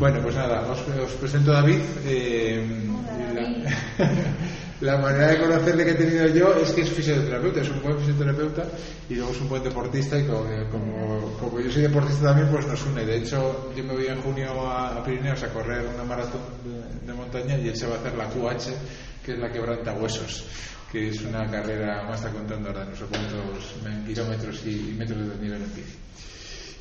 [0.00, 1.76] Bueno, pues nada, os, os presento a David.
[2.06, 2.64] Eh,
[3.36, 3.52] la,
[4.94, 7.98] la manera de conocerle que he tenido yo es que es fisioterapeuta, es un buen
[7.98, 8.64] fisioterapeuta
[9.10, 12.66] y luego es un buen deportista y como, como, como yo soy deportista también, pues
[12.66, 13.04] nos une.
[13.04, 17.12] De hecho, yo me voy en junio a, Pirineos a correr una maratón de, de
[17.12, 18.72] montaña y él se va a hacer la QH,
[19.22, 20.46] que es la quebranta huesos
[20.90, 23.76] que es una carrera, más está contando ahora, no sé cuántos
[24.06, 25.96] kilómetros y, y metros de nivel en bici.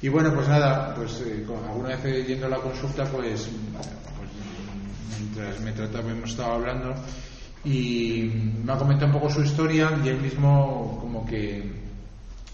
[0.01, 3.49] Y bueno, pues nada, pues eh, alguna vez yendo a la consulta, pues,
[4.17, 4.29] pues,
[5.19, 6.93] mientras me trataba hemos estado hablando
[7.65, 8.31] y
[8.63, 11.69] me ha comentado un poco su historia y él mismo como que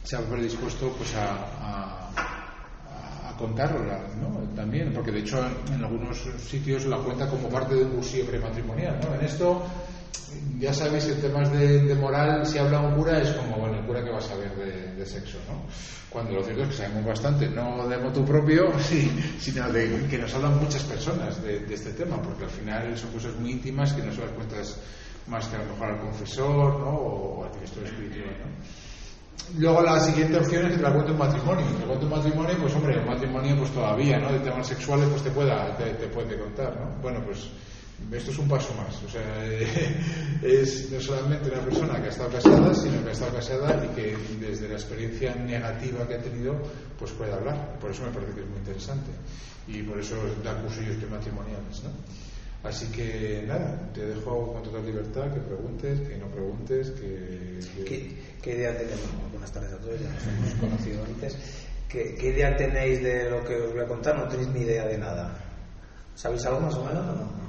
[0.03, 4.39] se ha predispuesto pues a, a, a- a contarlo ¿no?
[4.55, 6.17] también, porque de hecho en, en algunos
[6.47, 8.99] sitios la cuenta como parte de un cursillo prematrimonial.
[9.07, 9.13] ¿no?
[9.15, 9.63] En esto
[10.59, 13.85] ya sabéis en temas de, de moral, si habla un cura, es como, bueno, el
[13.85, 15.63] cura que va a saber de, sexo, ¿no?
[16.09, 18.71] Cuando lo cierto es que sabemos bastante, no de motu propio,
[19.39, 23.35] sino de que nos hablan muchas personas de, este tema, porque al final son cosas
[23.35, 24.77] muy íntimas que no se las cuentas
[25.27, 26.89] más que a lo mejor al confesor, ¿no?
[26.89, 28.35] O al director espiritual.
[29.59, 31.65] Luego la siguiente opción es que te la cuente un matrimonio.
[31.77, 34.31] Te cuento un matrimonio, pues hombre, un matrimonio pues todavía, ¿no?
[34.31, 37.01] De temas sexuales pues te pueda, te, te puede contar, ¿no?
[37.01, 37.49] Bueno, pues
[38.11, 38.95] esto es un paso más.
[39.03, 39.21] O sea,
[40.43, 43.87] es no solamente una persona que ha estado casada, sino que ha estado casada y
[43.95, 46.55] que desde la experiencia negativa que ha tenido,
[46.99, 47.77] pues puede hablar.
[47.79, 49.11] Por eso me parece que es muy interesante.
[49.67, 51.89] Y por eso da cursillos prematrimoniales, ¿no?
[52.63, 57.59] Así que nada, te dejo con total libertad que preguntes, que no preguntes, que...
[57.75, 59.01] que- ¿Qué, qué idea tenemos?
[59.31, 61.37] Buenas tardes a todos, ya nos hemos conocido antes.
[61.87, 64.17] ¿Qué, qué idea tenéis de lo que os voy a contar?
[64.17, 65.37] No tenéis ni idea de nada.
[66.15, 67.44] ¿Sabéis algo más o menos o no?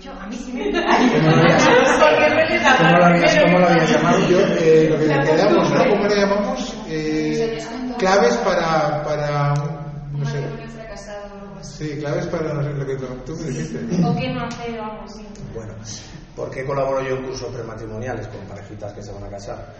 [0.00, 1.36] Yo, a mí sí me ¿Cómo lo
[3.04, 4.18] habías, cómo lo habías- llamado?
[4.28, 5.88] Yo, eh, lo que le quedamos, ¿no?
[5.88, 6.76] ¿Cómo le llamamos?
[6.86, 7.58] Eh,
[7.98, 9.54] claves para, para,
[10.12, 10.42] no sé,
[11.62, 13.78] sí, claves para, no sé, lo que tú me dijiste.
[14.04, 15.26] O qué no hacer así.
[15.54, 15.74] Bueno,
[16.36, 19.74] ¿por qué colaboro yo en cursos prematrimoniales con parejitas que se van a casar?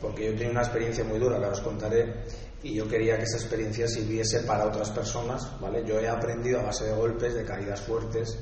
[0.00, 2.14] Porque yo tengo una experiencia muy dura, que os contaré,
[2.62, 5.84] y yo quería que esa experiencia sirviese para otras personas, ¿vale?
[5.86, 8.38] Yo he aprendido a base de golpes, de caídas fuertes.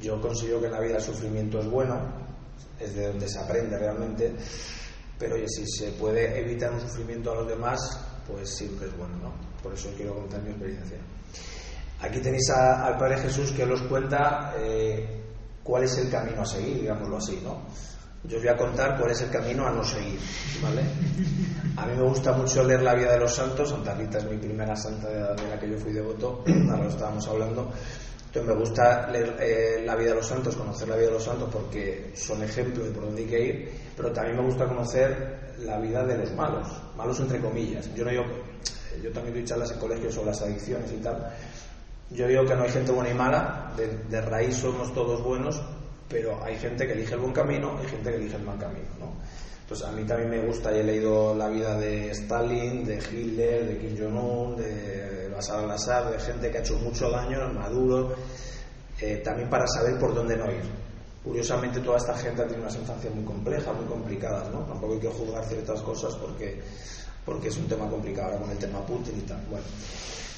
[0.00, 2.00] Yo considero que en la vida el sufrimiento es bueno,
[2.80, 4.32] es de donde se aprende realmente,
[5.18, 7.78] pero oye, si se puede evitar un sufrimiento a los demás,
[8.26, 9.32] pues siempre es bueno, ¿no?
[9.62, 10.98] Por eso quiero contar mi experiencia.
[12.00, 15.20] Aquí tenéis a- al Padre Jesús que os cuenta eh,
[15.62, 17.62] cuál es el camino a seguir, digámoslo así, ¿no?
[18.24, 20.18] Yo os voy a contar cuál es el camino a no seguir,
[20.62, 20.82] ¿vale?
[21.76, 24.36] A mí me gusta mucho leer la vida de los santos, Santa Rita es mi
[24.36, 27.72] primera santa de la que yo fui devoto, ahora lo estábamos hablando.
[28.26, 31.24] Entonces me gusta leer eh, la vida de los santos, conocer la vida de los
[31.24, 35.54] santos porque son ejemplo de por dónde hay que ir, pero también me gusta conocer
[35.58, 37.92] la vida de los malos, malos entre comillas.
[37.94, 38.24] Yo no digo,
[39.02, 41.28] yo también doy charlas en colegios sobre las adicciones y tal.
[42.10, 45.60] Yo digo que no hay gente buena y mala, de, de raíz somos todos buenos,
[46.12, 48.88] pero hay gente que elige el buen camino, hay gente que elige el mal camino,
[49.00, 49.12] ¿no?
[49.62, 53.66] Entonces a mí también me gusta y he leído la vida de Stalin, de Hitler,
[53.66, 58.14] de Kim Jong-un, de Bashar al-Assad, de gente que ha hecho mucho daño, Maduro,
[59.00, 60.62] eh, también para saber por dónde no ir.
[61.24, 64.58] Curiosamente toda esta gente tenido unas infancias muy complejas, muy complicadas, ¿no?
[64.66, 66.60] Tampoco hay que juzgar ciertas cosas porque,
[67.24, 69.40] porque es un tema complicado ahora con el tema Putin y tal.
[69.50, 69.64] Bueno,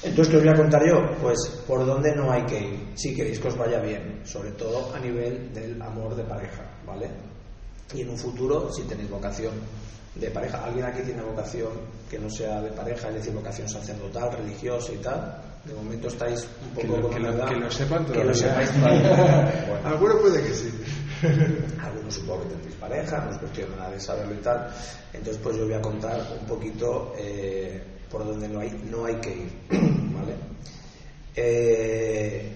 [0.03, 1.01] entonces, ¿qué os voy a contar yo?
[1.21, 4.93] Pues por dónde no hay que ir, si queréis que os vaya bien, sobre todo
[4.93, 7.09] a nivel del amor de pareja, ¿vale?
[7.93, 9.53] Y en un futuro, si tenéis vocación
[10.15, 11.69] de pareja, ¿alguien aquí tiene vocación
[12.09, 15.41] que no sea de pareja, es decir, vocación sacerdotal, religiosa y tal?
[15.65, 18.31] De momento estáis un Que poco lo, con que lo- que lo sepan Que todavía.
[18.31, 19.65] lo sepáis todavía.
[19.69, 19.87] Bueno.
[19.89, 20.69] Alguno puede que sí.
[21.83, 24.69] Algunos supongo que tendréis pareja, no es cuestión de nada de saberlo y tal.
[25.13, 29.15] Entonces, pues yo voy a contar un poquito eh, por donde no hay, no hay
[29.15, 29.51] que ir.
[30.13, 30.35] ¿Vale?
[31.35, 32.51] Eh,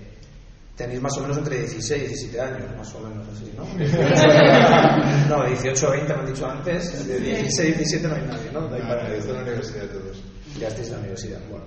[0.76, 3.66] tenéis más o menos entre 16 y 17 años, más o menos así, ¿no?
[3.78, 4.00] 18,
[5.30, 8.62] no, 18 20 me han dicho antes, de 16 17 no hay nadie, ¿no?
[8.62, 9.18] No hay Ah, nadie.
[9.18, 10.24] está en la universidad todos.
[10.58, 11.40] Ya estáis en la universidad.
[11.50, 11.66] Bueno.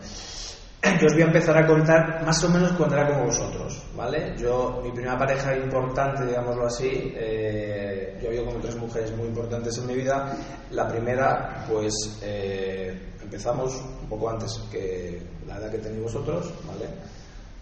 [0.83, 4.35] Yo os voy a empezar a contar más o menos cuando era como vosotros, ¿vale?
[4.37, 9.79] Yo, mi primera pareja importante, digámoslo así, eh, yo vivido con tres mujeres muy importantes
[9.79, 10.37] en mi vida.
[10.73, 16.89] La primera, pues, eh, empezamos un poco antes que la edad que tenéis vosotros, ¿vale?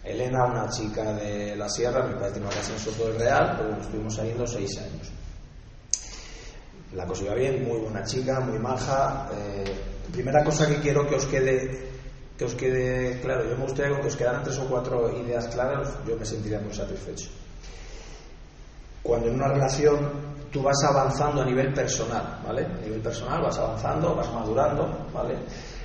[0.02, 3.55] Elena, una chica de la sierra, mi padre tiene una casa en Soto del Real,
[3.58, 5.12] pero estuvimos saliendo seis años.
[6.94, 9.28] La cosa iba bien, muy buena chica, muy maja.
[9.34, 9.75] eh,
[10.11, 11.89] primera cosa que quiero que os quede
[12.40, 15.92] que os quede claro, yo me gustaría que os quedaran tres o cuatro ideas claras,
[16.08, 17.28] yo me sentiría muy satisfecho.
[19.02, 22.64] Cuando en una relación tú vas avanzando a nivel personal, ¿vale?
[22.64, 25.37] A nivel personal vas avanzando, vas madurando, ¿vale?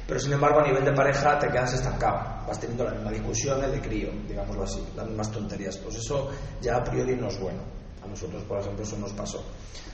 [0.07, 2.47] Pero sin embargo, a nivel de pareja te quedas estancado.
[2.47, 5.75] Vas teniendo la misma discusión de crío, digámoslo así, las mismas tonterías.
[5.75, 6.29] Pues eso
[6.61, 7.59] ya a priori no es bueno.
[8.01, 9.43] A nosotros, por ejemplo, eso nos pasó.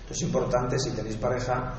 [0.01, 1.73] Entonces es importante, si tenéis pareja,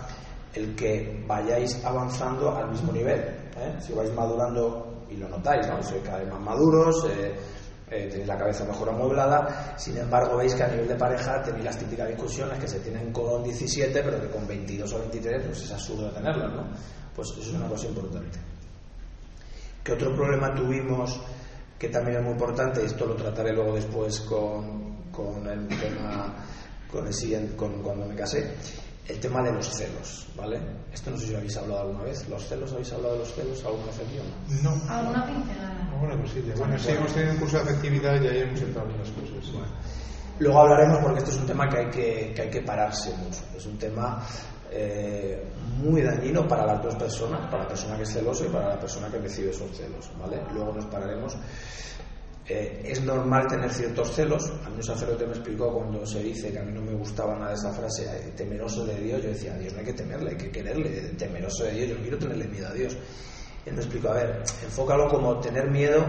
[0.54, 3.20] el que vayáis avanzando al mismo nivel.
[3.20, 3.76] ¿eh?
[3.80, 5.82] Si vais madurando y lo notáis, ¿no?
[5.82, 7.34] Sois cada vez más maduros, eh,
[7.90, 11.64] eh, tenéis la cabeza mejor amueblada, sin embargo veis que a nivel de pareja tenéis
[11.64, 15.62] las típicas discusiones que se tienen con 17, pero que con 22 o 23 pues
[15.62, 16.66] es absurdo tenerlas, ¿no?
[17.14, 18.38] Pues eso es una cosa importante.
[19.84, 21.20] ¿Qué otro problema tuvimos
[21.78, 22.84] que también es muy importante?
[22.84, 26.34] Esto lo trataré luego después con, con el tema,
[26.90, 28.54] con el siguiente, con, cuando me casé.
[29.08, 30.60] El tema de los celos, ¿vale?
[30.92, 32.28] Esto no sé si habéis hablado alguna vez.
[32.28, 32.72] ¿Los celos?
[32.72, 34.70] ¿Habéis hablado de los celos alguna vez aquí o no?
[34.70, 34.92] No.
[34.92, 35.88] Alguna pincelada.
[35.92, 36.54] Alguna cosilla.
[36.56, 39.52] Bueno, sí, hemos tenido un curso de afectividad y ahí hemos entrado algunas cosas.
[39.52, 39.66] Bueno,
[40.38, 43.40] luego hablaremos porque esto es un tema que hay que, que hay que pararse mucho.
[43.56, 44.24] Es un tema
[44.74, 45.44] eh,
[45.82, 48.80] muy dañino para las dos personas, para la persona que es celoso y para la
[48.80, 50.40] persona que recibe esos celos, ¿vale?
[50.54, 51.36] Luego nos pararemos.
[52.54, 54.52] Eh, es normal tener ciertos celos.
[54.66, 57.34] A mí un sacerdote me explicó cuando se dice que a mí no me gustaba
[57.34, 58.04] nada esa frase,
[58.36, 59.22] temeroso de Dios.
[59.22, 61.88] Yo decía, a Dios no hay que temerle, hay que quererle, temeroso de Dios.
[61.88, 62.94] Yo quiero tenerle miedo a Dios.
[63.64, 66.04] Él me explicó, a ver, enfócalo como tener miedo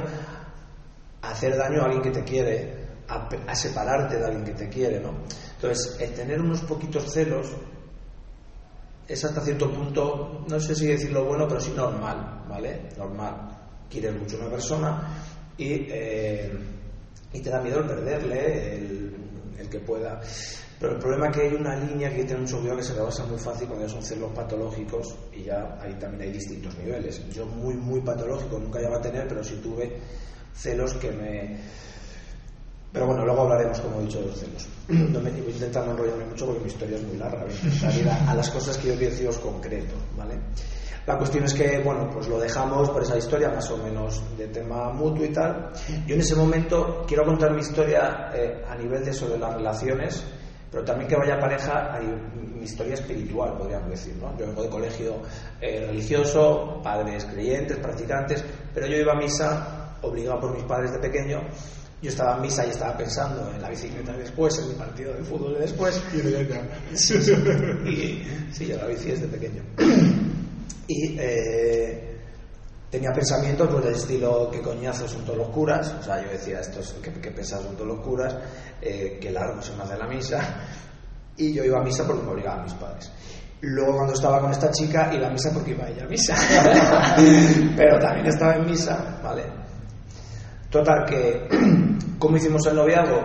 [1.22, 4.68] a hacer daño a alguien que te quiere, a, a separarte de alguien que te
[4.68, 5.14] quiere, ¿no?
[5.56, 7.48] Entonces, el tener unos poquitos celos
[9.08, 12.90] es hasta cierto punto, no sé si decirlo bueno, pero sí normal, ¿vale?
[12.98, 13.60] Normal.
[13.90, 15.08] Quieres mucho a una persona
[15.58, 16.52] y, eh,
[17.34, 20.22] y te da miedo el perderle, el, que pueda.
[20.80, 23.26] Pero el problema es que hay una línea que tener mucho cuidado que se rebasa
[23.26, 27.28] muy fácil cuando ya son celos patológicos y ya ahí también hay distintos niveles.
[27.30, 29.98] Yo muy, muy patológico nunca llegaba a tener, pero sí tuve
[30.54, 31.58] celos que me
[32.94, 34.68] pero bueno, luego hablaremos, como he dicho, de los celos.
[35.12, 37.44] No me, voy a intentar no enrollarme mucho porque mi historia es muy larga.
[37.44, 40.36] Voy a a las cosas que yo quiero deciros concreto, ¿vale?
[41.06, 44.48] La cuestión es que, bueno, pues lo dejamos por esa historia más o menos de
[44.48, 45.72] tema mutuo y tal.
[46.06, 49.54] Yo en ese momento quiero contar mi historia eh, a nivel de eso de las
[49.54, 50.24] relaciones,
[50.72, 54.38] pero también que vaya pareja a mi historia espiritual, podríamos decir, ¿no?
[54.38, 55.16] Yo vengo de colegio
[55.60, 61.00] eh, religioso, padres creyentes, practicantes, pero yo iba a misa obligado por mis padres de
[61.00, 61.42] pequeño
[62.04, 65.14] yo estaba en misa y estaba pensando en la bicicleta de después, en el partido
[65.14, 66.04] de fútbol de después.
[66.14, 67.32] Y Sí, sí,
[67.86, 69.64] y, sí, yo la bici desde pequeño.
[70.86, 72.20] Y eh,
[72.90, 75.96] tenía pensamientos pues, del estilo qué coñazo son todos los curas.
[75.98, 78.36] O sea, yo decía, esto es qué, qué pesados son todos los curas,
[78.82, 80.58] eh, qué largo se me hace la misa.
[81.38, 83.10] Y yo iba a misa porque me obligaban mis padres.
[83.62, 86.36] Luego cuando estaba con esta chica iba a misa porque iba ella a misa.
[87.78, 89.46] Pero también estaba en misa, ¿vale?
[90.70, 91.48] Total que,
[92.24, 93.22] ¿cómo hicimos el noviazgo?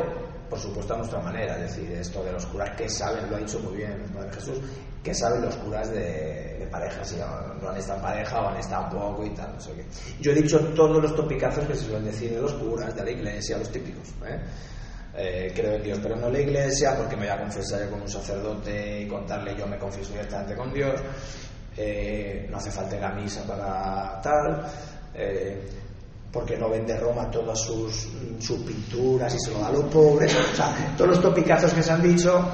[0.50, 3.38] Por supuesto a nuestra manera, es decir, esto de los curas que saben, lo ha
[3.38, 4.58] dicho muy bien el Padre Jesús,
[5.04, 8.56] que saben los curas de, de pareja, si no han estado en pareja o han
[8.56, 9.84] estado poco y tal, no sé qué.
[10.20, 13.10] Yo he dicho todos los topicazos que se suelen decir de los curas, de la
[13.12, 14.40] iglesia, los típicos, ¿eh?
[15.14, 18.02] Eh, creo en Dios, pero no en la iglesia, porque me voy a confesar con
[18.02, 21.00] un sacerdote y contarle yo me confieso directamente con Dios,
[21.76, 24.66] eh, no hace falta ir a misa para tal,
[26.32, 28.08] porque no vende Roma todas sus,
[28.38, 31.82] sus, pinturas y se lo da a los pobres, o sea, todos los topicazos que
[31.82, 32.44] se han dicho,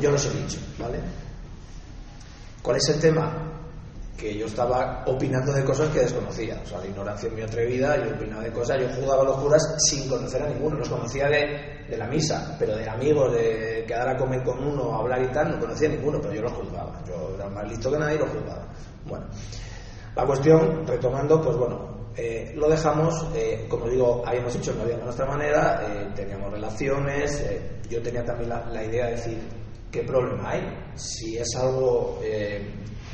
[0.00, 0.98] yo los he dicho, ¿vale?
[2.62, 3.46] ¿Cuál es el tema?
[4.16, 8.16] Que yo estaba opinando de cosas que desconocía, o sea, la ignorancia muy atrevida, yo
[8.16, 11.86] opinaba de cosas, yo juzgaba a los curas sin conocer a ninguno, los conocía de,
[11.88, 15.52] de la misa, pero de amigos, de quedar a comer con uno, hablar y tal,
[15.52, 18.18] no conocía a ninguno, pero yo los juzgaba, yo era más listo que nadie y
[18.18, 18.66] los juzgaba.
[19.06, 19.24] Bueno,
[20.16, 24.96] la cuestión, retomando, pues bueno, eh, lo dejamos, eh, como digo, habíamos hecho no de
[24.96, 27.44] nuestra manera, eh, teníamos relaciones,
[27.88, 29.38] yo tenía también la, idea de decir,
[29.90, 30.92] ¿qué problema hay?
[30.96, 32.18] Si es algo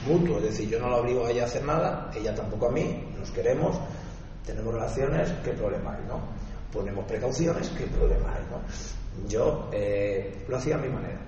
[0.07, 2.73] mutuo, es decir, yo no la obligo a ella a hacer nada, ella tampoco a
[2.73, 3.79] mí, nos queremos,
[4.45, 6.05] tenemos relaciones, ¿qué problema hay?
[6.07, 6.21] ¿no?
[6.73, 8.45] Ponemos precauciones, ¿qué problema hay?
[8.51, 9.29] ¿no?
[9.29, 9.71] Yo
[10.49, 11.21] lo hacía a mi manera.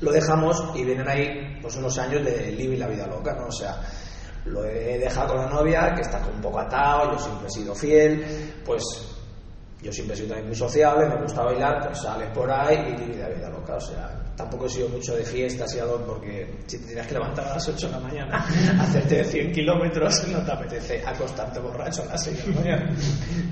[0.00, 3.46] Lo dejamos y vienen ahí pues unos años de y la vida loca, ¿no?
[3.46, 3.80] O sea,
[4.46, 7.74] lo he dejado con la novia, que está un poco atado, yo siempre he sido
[7.74, 8.24] fiel,
[8.64, 8.82] pues
[9.82, 13.04] yo siempre he sido también muy sociable, me gusta bailar, pues sales por ahí y
[13.04, 16.58] vive la vida loca, o sea, tampoco he sido mucho de fiestas y algo, porque
[16.66, 18.46] si te tienes que levantar a las 8 de la mañana,
[18.80, 22.96] hacerte 100 kilómetros, no te apetece acostarte borracho a las 6 de la mañana.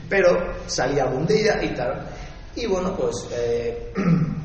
[0.08, 2.06] Pero salí algún día y tal,
[2.56, 3.28] y bueno, pues...
[3.32, 3.92] Eh,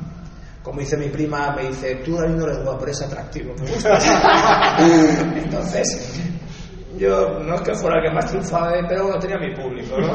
[0.67, 3.97] como dice mi prima, me dice, tú David no eres guapo, eres atractivo, me gusta.
[5.37, 6.19] Entonces,
[6.97, 10.13] yo no es que fuera el que más triunfaba, pero bueno, tenía mi público, ¿no?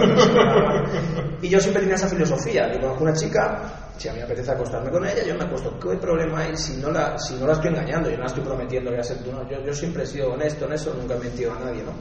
[1.42, 2.72] y yo siempre tenía esa filosofía.
[2.72, 5.78] Yo conozco una chica, si a mí me apetece acostarme con ella, yo me acuesto.
[5.78, 8.10] ¿Qué problema hay si no la, si no la estoy engañando?
[8.10, 9.48] Yo no la estoy prometiendo que a ser tú, no.
[9.48, 11.92] Yo, siempre he sido honesto en eso, nunca he mentido a nadie, ¿no?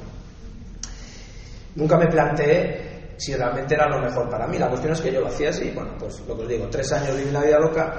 [1.75, 4.57] nunca me planteé si realmente era lo mejor para mí.
[4.57, 6.91] La cuestión es que yo lo hacía así, bueno, pues lo que os digo, tres
[6.91, 7.93] años viví la vida loca,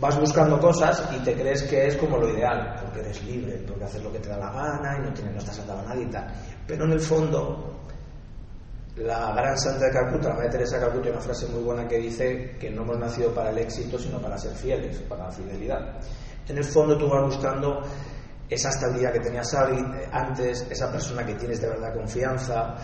[0.00, 3.84] vas buscando cosas y te crees que es como lo ideal, porque eres libre, porque
[3.84, 6.04] haces lo que te da la gana y no, tienes, no estás atado a nadie
[6.04, 6.26] y tal.
[6.66, 7.80] Pero en el fondo,
[8.96, 11.86] la gran santa de Calcuta, la Madre Teresa de Calcuta, hay una frase muy buena
[11.86, 15.30] que dice que no hemos nacido para el éxito, sino para ser fieles, para la
[15.30, 16.00] fidelidad.
[16.48, 17.82] En el fondo tú vas buscando
[18.48, 19.54] esa estabilidad que tenías
[20.10, 22.74] antes, esa persona que tienes de verdad confianza,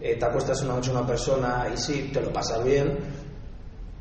[0.00, 2.98] eh, te acuestas una noche a una persona y sí, te lo pasas bien,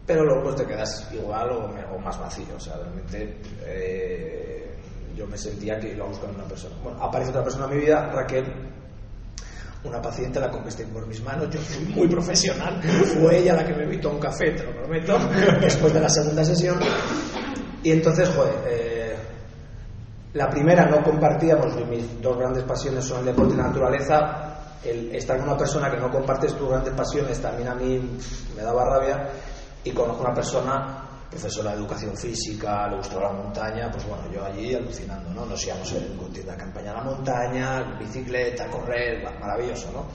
[0.06, 2.56] pero luego pues te quedas igual o, más vacío.
[2.56, 4.76] O sea, realmente eh,
[5.16, 6.76] yo me sentía que iba buscando una persona.
[6.84, 8.46] Bueno, aparece otra persona en mi vida, Raquel,
[9.84, 13.74] una paciente la conquisté por mis manos, yo fui muy profesional, fue ella la que
[13.74, 15.18] me invitó a un café, te lo prometo,
[15.62, 16.80] después de la segunda sesión.
[17.84, 19.16] Y entonces, joder, eh,
[20.34, 24.50] la primera no compartíamos, mis dos grandes pasiones son el deporte y la naturaleza.
[24.84, 28.02] El estar con una persona que no compartes tus grandes pasiones también a mí
[28.56, 29.30] me daba rabia.
[29.84, 34.46] Y conozco una persona profesora de educación física, le gustaba la montaña, pues bueno, yo
[34.46, 35.46] allí alucinando, ¿no?
[35.46, 40.06] Nos íbamos en tienda de campaña a la montaña, bicicleta, correr, maravilloso, ¿no?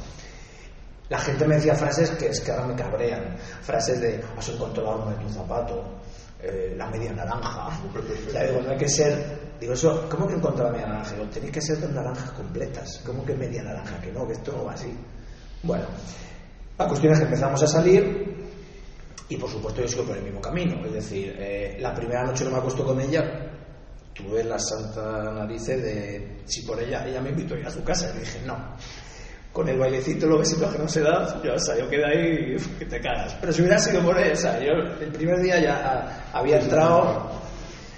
[1.08, 5.08] La gente me decía frases que es que ahora me cabrean, frases de has encontrado
[5.08, 5.82] el de tu zapato,
[6.40, 7.68] eh, la media naranja.
[8.32, 9.48] Ya digo, no hay que ser.
[9.58, 11.12] Digo, eso, ¿cómo que encontrar la media naranja?
[11.14, 13.02] Digo, tenéis que ser dos naranjas completas.
[13.04, 14.00] ¿Cómo que media naranja?
[14.00, 14.94] Que no, que esto no va así.
[15.62, 15.86] Bueno,
[16.78, 18.37] la cuestión es que empezamos a salir
[19.28, 20.84] y por supuesto yo sigo por el mismo camino.
[20.86, 23.22] Es decir, eh, la primera noche no me acuesto con ella,
[24.14, 27.82] tuve la santa narices de si por ella, ella me invitó a ir a su
[27.84, 28.12] casa.
[28.16, 28.56] Y dije, no.
[29.52, 32.56] Con el bailecito, lo besito que no se da, yo, o sea, yo quedé ahí
[32.78, 33.36] que te cagas.
[33.40, 37.30] Pero si hubiera sido por ella, o sea, yo el primer día ya había entrado,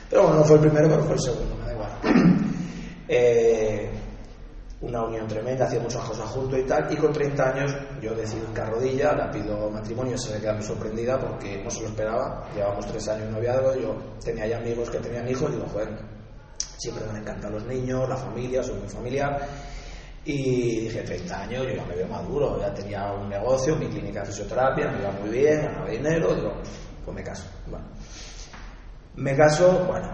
[0.09, 1.91] pero bueno, no fue el primero, pero fue el segundo, me da igual.
[3.09, 3.91] eh,
[4.83, 8.47] una unión tremenda, hacía muchas cosas juntos y tal, y con 30 años yo decido
[8.47, 12.87] en rodilla, la pido matrimonio, se me queda sorprendida porque no se lo esperaba, llevamos
[12.87, 13.95] tres años en noviazgo, yo
[14.25, 15.89] tenía ya amigos que tenían hijos, y digo, joder,
[16.79, 19.47] siempre me han encantado los niños, la familia, soy muy familiar,
[20.25, 24.21] y dije, 30 años, yo ya me veo maduro, ya tenía un negocio, mi clínica
[24.21, 26.53] de fisioterapia, me iba muy bien, ganaba dinero, digo,
[27.05, 27.45] pues me caso.
[29.17, 30.09] Me caso, bueno,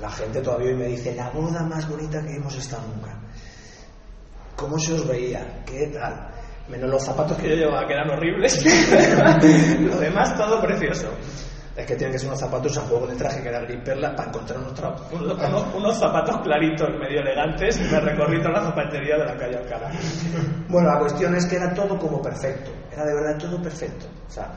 [0.00, 3.18] la gente todavía me dice, la boda más bonita que hemos estado nunca.
[4.56, 5.62] ¿Cómo se os veía?
[5.66, 6.28] ¿Qué tal?
[6.68, 8.64] Menos los zapatos que yo llevaba, que eran horribles.
[9.80, 11.08] Lo demás, todo precioso.
[11.74, 14.14] Es que tienen que ser unos zapatos a juego de traje que era gris perla
[14.14, 17.80] para encontrar unos, unos, zapatos claritos, medio elegantes.
[17.80, 19.90] Y me recorrí toda la zapatería de la calle Alcalá.
[20.68, 22.70] Bueno, la cuestión es que era todo como perfecto.
[22.90, 24.06] Era de verdad todo perfecto.
[24.26, 24.50] O sea,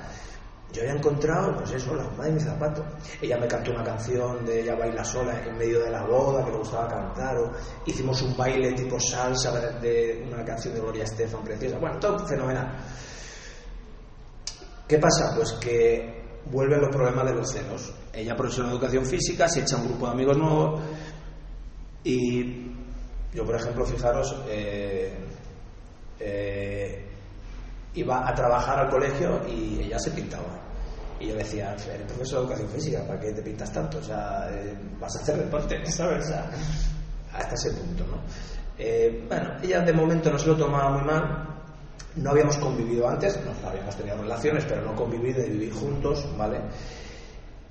[0.73, 2.85] yo había encontrado, pues eso, la mamá de mi zapato.
[3.21, 6.51] Ella me cantó una canción de ella baila sola en medio de la boda, que
[6.51, 7.51] le gustaba cantar, o
[7.85, 11.77] hicimos un baile tipo salsa de una canción de Gloria Estefan preciosa.
[11.77, 12.75] Bueno, todo fenomenal.
[14.87, 15.33] ¿Qué pasa?
[15.35, 17.93] Pues que vuelven los problemas de los celos.
[18.13, 20.81] Ella profesora de educación física, se echa un grupo de amigos nuevos
[22.03, 22.71] y
[23.33, 25.11] yo, por ejemplo, fijaros, eh,
[26.19, 27.04] eh,
[27.95, 30.65] iba a trabajar al colegio y ella se pintaba.
[31.19, 33.99] Y yo decía, eres profesor de educación física, ¿para qué te pintas tanto?
[33.99, 36.25] O sea, eh, vas a hacer deporte, ¿sabes?
[36.25, 36.49] O sea,
[37.33, 38.17] hasta ese punto, ¿no?
[38.77, 41.47] Eh, bueno, ella de momento no se lo tomaba muy mal.
[42.17, 46.59] No habíamos convivido antes, no habíamos tenido relaciones, pero no convivido de vivir juntos, ¿vale?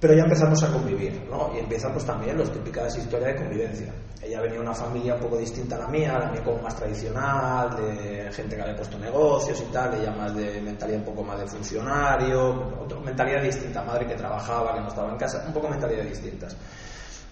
[0.01, 1.51] Pero ya empezamos a convivir, ¿no?
[1.55, 3.95] Y empezamos también las típicas historias de convivencia.
[4.23, 6.75] Ella venía de una familia un poco distinta a la mía, la mía como más
[6.77, 11.23] tradicional, de gente que había puesto negocios y tal, ella más de mentalidad un poco
[11.23, 15.53] más de funcionario, otra mentalidad distinta, madre que trabajaba, que no estaba en casa, un
[15.53, 16.57] poco mentalidades distintas.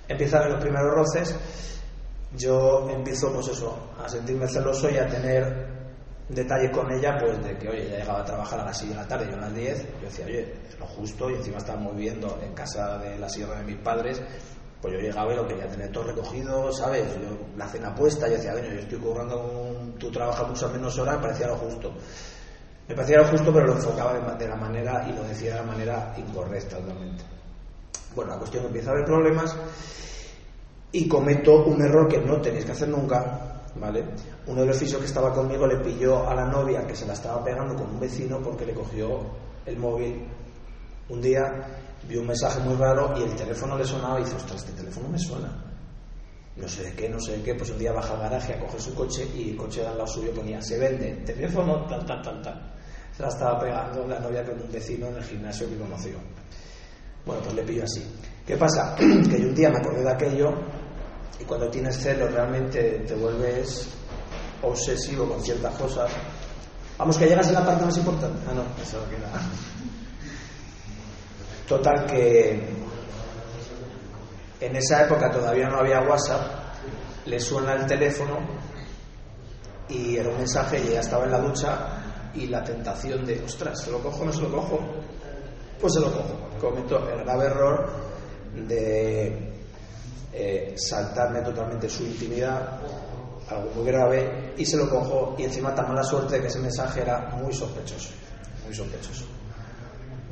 [0.06, 1.36] Empiezan los primeros roces,
[2.36, 5.81] yo empiezo pues eso, a sentirme celoso y a tener
[6.34, 8.96] detalle con ella, pues de que, oye, ya llegaba a trabajar a las 6 de
[8.96, 11.94] la tarde, yo a las 10, yo decía, oye, es lo justo, y encima estábamos
[11.94, 14.22] viviendo en casa de la sierra de mis padres,
[14.80, 17.04] pues yo llegaba y lo quería tener todo recogido, ¿sabes?
[17.14, 20.98] Yo, la cena puesta, yo decía, bueno, yo estoy cobrando, un, tú trabajas muchas menos
[20.98, 21.92] horas, me parecía lo justo.
[22.88, 25.66] Me parecía lo justo, pero lo enfocaba de, la manera, y lo decía de la
[25.66, 27.22] manera incorrecta, totalmente.
[28.16, 29.56] Bueno, la cuestión empieza a haber problemas,
[30.90, 34.04] y cometo un error que no tenéis que hacer nunca, ¿vale?
[34.46, 37.14] Uno de los fisios que estaba conmigo le pilló a la novia que se la
[37.14, 39.20] estaba pegando con un vecino porque le cogió
[39.66, 40.26] el móvil.
[41.08, 41.42] Un día
[42.08, 45.08] vio un mensaje muy raro y el teléfono le sonaba y dice, ostras, este teléfono
[45.08, 45.72] me suena.
[46.56, 48.60] No sé de qué, no sé de qué, pues un día baja al garaje a
[48.60, 52.04] coger su coche y el coche de al lado suyo ponía, se vende, teléfono, tal,
[52.04, 52.72] tal, tal, tal.
[53.16, 56.12] Se la estaba pegando la novia con un vecino en el gimnasio que conoció.
[57.24, 58.02] Bueno, pues le pillo así.
[58.46, 58.94] ¿Qué pasa?
[58.98, 60.52] que yo un día me acordé de aquello
[61.42, 63.88] y cuando tienes celos realmente te vuelves
[64.62, 66.10] obsesivo con ciertas cosas.
[66.96, 68.38] Vamos, que llegas a la parte más importante.
[68.48, 69.28] Ah, no, eso queda.
[71.66, 72.62] Total, que
[74.60, 76.42] en esa época todavía no había WhatsApp,
[77.26, 78.38] le suena el teléfono
[79.88, 83.82] y era un mensaje y ella estaba en la ducha y la tentación de, ostras,
[83.82, 84.78] ¿se lo cojo o no se lo cojo?
[85.80, 86.48] Pues se lo cojo.
[86.60, 87.90] Cometo el grave error
[88.54, 89.51] de
[90.32, 92.80] eh, saltarme totalmente su intimidad,
[93.48, 96.58] algo muy grave, y se lo cojo y encima tan mala suerte de que ese
[96.58, 98.10] mensaje era muy sospechoso,
[98.64, 99.24] muy sospechoso.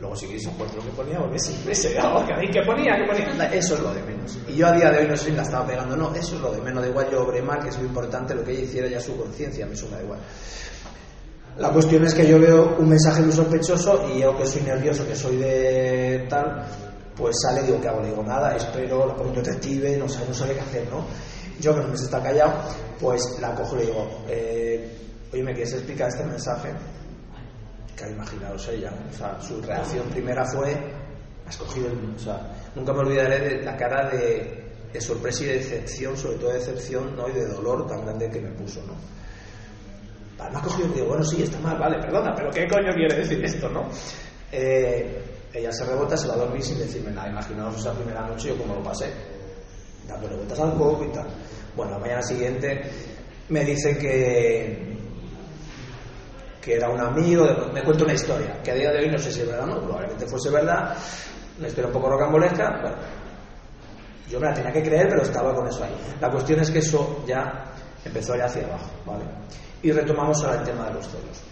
[0.00, 2.96] Luego si queréis encuentro lo que ponía, porque siempre se algo que ¿qué ponía?
[2.96, 3.52] ¿Qué ponía?
[3.52, 4.38] Eso es lo de menos.
[4.48, 6.40] Y yo a día de hoy no sé si la estaba pegando, no, eso es
[6.40, 8.62] lo de menos, da igual yo obré mal, que es lo importante, lo que ella
[8.62, 10.18] hiciera ya su conciencia, me da igual.
[11.58, 15.06] La cuestión es que yo veo un mensaje muy sospechoso y yo que soy nervioso,
[15.06, 16.64] que soy de tal,
[17.20, 18.00] pues sale, digo, ¿qué hago?
[18.00, 21.04] Le digo, nada, espero, la pongo un detective, no sé, no sabe qué hacer, ¿no?
[21.60, 22.54] Yo que no me está callado,
[22.98, 24.98] pues la cojo y le digo, eh,
[25.32, 26.70] oye, ¿me quieres explicar este mensaje?
[27.94, 30.74] Que imaginaos ella, o sea, su reacción primera fue,
[31.46, 32.14] has cogido el...
[32.16, 32.40] O sea,
[32.74, 37.14] nunca me olvidaré de la cara de, sorpresa y de decepción, sobre todo de decepción,
[37.14, 37.28] ¿no?
[37.28, 38.94] Y de dolor tan grande que me puso, ¿no?
[40.50, 43.14] me has cogido y digo, bueno, sí, está mal, vale, perdona, pero ¿qué coño quiere
[43.14, 43.90] decir esto, no?
[44.50, 47.28] Eh, ella se rebota, se va a dormir sin decirme nada.
[47.28, 49.10] Imaginaos esa primera noche yo cómo lo pasé,
[50.06, 51.26] dándole vueltas al coco y tal.
[51.76, 52.82] Bueno, la mañana siguiente
[53.48, 54.90] me dice que
[56.60, 59.32] que era un amigo, me cuenta una historia, que a día de hoy no sé
[59.32, 60.94] si es verdad o no, probablemente fuese verdad,
[61.58, 62.96] una historia un poco rocambolesca, bueno,
[64.28, 65.96] yo me la tenía que creer, pero estaba con eso ahí.
[66.20, 67.64] La cuestión es que eso ya
[68.04, 69.24] empezó ya hacia abajo, ¿vale?
[69.82, 71.49] Y retomamos ahora el tema de los celos.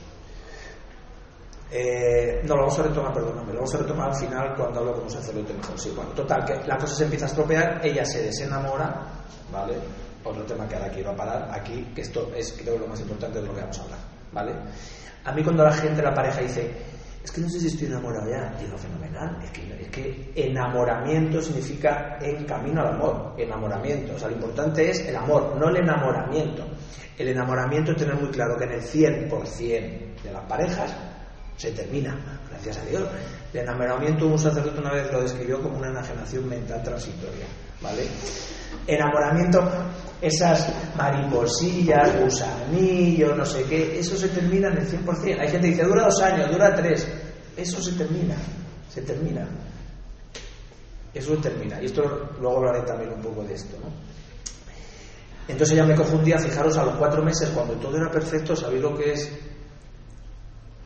[1.71, 4.95] Eh, no, lo vamos a retomar, perdóname, lo vamos a retomar al final cuando hablo
[4.95, 5.79] con un sacerdote mejor.
[5.79, 9.03] Sí, bueno, total, que la cosa se empieza a estropear, ella se desenamora,
[9.53, 9.75] ¿vale?
[10.25, 13.47] Otro tema que ahora quiero parar aquí, que esto es creo lo más importante de
[13.47, 13.99] lo que vamos a hablar,
[14.33, 14.53] ¿vale?
[15.25, 16.71] A mí cuando la gente, la pareja dice,
[17.23, 21.43] es que no sé si estoy enamorado ya, digo, fenomenal, es que, es que enamoramiento
[21.43, 25.77] significa en camino al amor, enamoramiento, o sea, lo importante es el amor, no el
[25.77, 26.65] enamoramiento.
[27.19, 30.95] El enamoramiento es tener muy claro que en el 100% de las parejas
[31.59, 32.17] se termina,
[32.49, 33.03] gracias a Dios.
[33.53, 37.47] El enamoramiento, un sacerdote una vez lo describió como una enajenación mental transitoria,
[37.83, 38.07] ¿vale?
[38.87, 39.69] Enamoramiento,
[40.21, 45.41] esas mariposillas, gusanillos, no sé qué, eso se termina en el 100%.
[45.41, 47.07] Hay gente que dice, dura dos años, dura tres.
[47.57, 48.37] Eso se termina,
[48.89, 49.49] se termina.
[51.13, 51.83] Eso se termina.
[51.83, 53.89] Y esto luego hablaré también un poco de esto, ¿no?
[55.49, 58.95] Entonces ella me confundía, fijaros, a los cuatro meses, cuando todo era perfecto, ¿sabéis lo
[58.95, 59.48] que es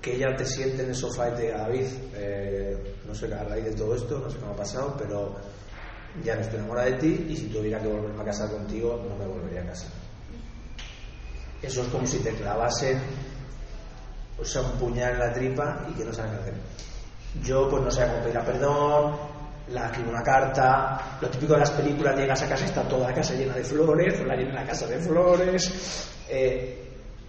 [0.03, 3.45] que ella te siente en el sofá y te diga, David, eh, no sé a
[3.45, 5.37] raíz de todo esto, no sé cómo ha pasado, pero
[6.25, 9.17] ya no estoy enamorada de ti y si tuviera que volverme a casar contigo, no
[9.17, 9.91] me volvería a casar.
[11.63, 13.01] Eso es como si te clavasen,
[14.41, 16.55] o sea, un puñal en la tripa y que no sabes qué hacer.
[17.45, 19.17] Yo, pues no sé cómo pedir perdón,
[19.69, 23.15] la escribo una carta, lo típico de las películas, llegas a casa, está toda la
[23.15, 26.82] casa llena de flores, la llena la casa de flores, eh,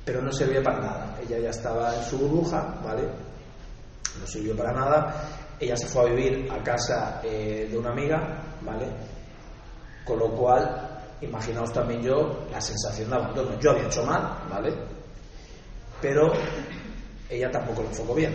[0.05, 1.17] pero no servía para nada.
[1.21, 3.03] Ella ya estaba en su burbuja, ¿vale?
[4.19, 5.29] No sirvió para nada.
[5.59, 8.87] Ella se fue a vivir a casa eh, de una amiga, ¿vale?
[10.03, 13.59] Con lo cual, imaginaos también yo la sensación de abandono.
[13.59, 14.73] Yo había hecho mal, ¿vale?
[16.01, 16.33] Pero
[17.29, 18.33] ella tampoco lo enfocó bien.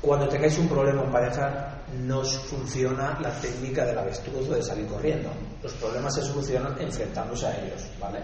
[0.00, 4.86] Cuando tengáis un problema en pareja, no funciona la técnica del avestruz o de salir
[4.86, 5.30] corriendo.
[5.62, 8.18] Los problemas se solucionan enfrentándose a ellos, ¿vale?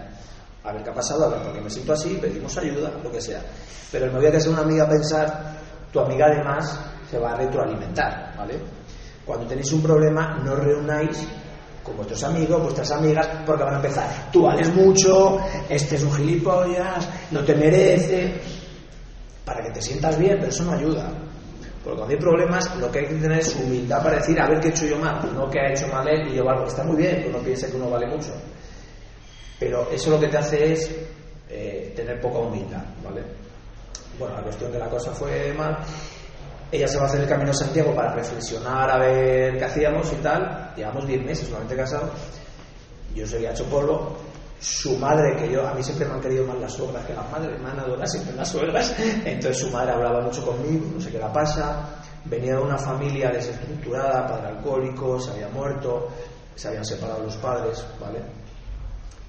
[0.64, 3.10] A ver qué ha pasado, a ver por qué me siento así, pedimos ayuda, lo
[3.10, 3.42] que sea.
[3.90, 5.56] Pero el a que sea una amiga a pensar,
[5.92, 6.78] tu amiga además
[7.10, 8.60] se va a retroalimentar, ¿vale?
[9.24, 11.26] Cuando tenéis un problema, no reunáis
[11.82, 16.12] con vuestros amigos, vuestras amigas, porque van a empezar, tú vales mucho, este es un
[16.12, 18.40] gilipollas, no te merece,
[19.44, 21.10] para que te sientas bien, pero eso no ayuda.
[21.82, 24.60] Porque cuando hay problemas, lo que hay que tener es humildad para decir, a ver
[24.60, 26.66] qué he hecho yo mal, no que ha hecho mal él y yo valgo.
[26.66, 28.32] Está muy bien, que uno piense que uno vale mucho.
[29.60, 30.90] Pero eso lo que te hace es
[31.48, 33.22] eh, tener poca humildad, ¿vale?
[34.18, 35.78] Bueno, la cuestión de la cosa fue mal.
[36.72, 40.10] Ella se va a hacer el camino a Santiago para reflexionar a ver qué hacíamos
[40.12, 40.72] y tal.
[40.76, 42.10] Llevamos 10 meses solamente casados.
[43.14, 44.16] Yo seguía hecho polvo
[44.60, 47.30] su madre, que yo, a mí siempre me han querido más las suegras que las
[47.30, 48.94] madres, me han adorado siempre las suegras,
[49.24, 53.30] entonces su madre hablaba mucho conmigo, no sé qué la pasa, venía de una familia
[53.30, 56.08] desestructurada, padre alcohólico, se había muerto,
[56.54, 58.20] se habían separado los padres, ¿vale?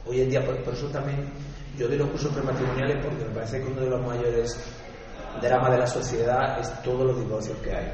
[0.06, 1.30] Hoy en día, por, eso también
[1.78, 4.60] yo doy los cursos prematrimoniales porque me parece que uno de los mayores
[5.42, 7.92] drama de la sociedad es todos los divorcios que hay.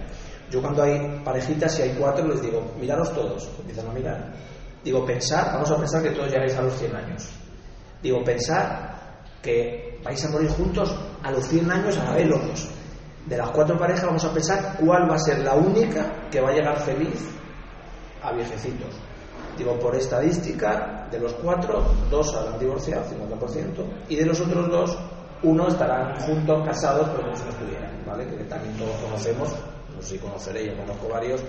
[0.49, 4.33] Yo cuando hay parejitas, y hay cuatro, les digo, miraros todos, empiezan a mirar
[4.83, 7.29] Digo, pensar, vamos a pensar que todos llegáis a los 100 años.
[8.01, 12.69] Digo, pensar que vais a morir juntos a los 100 años a la vez los.
[13.25, 16.51] De las cuatro parejas vamos a pensar cuál va a ser la única que va
[16.51, 17.19] a llegar feliz
[18.23, 18.95] a viejecitos.
[19.57, 24.97] Digo, por estadística, de los cuatro, dos habrán divorciado, 50%, y de los otros dos,
[25.43, 28.25] uno estarán juntos, casados, pero como si no estuvieran, ¿vale?
[28.27, 29.49] Que también todos conocemos,
[29.95, 31.41] no sé si conoceréis, yo conozco varios,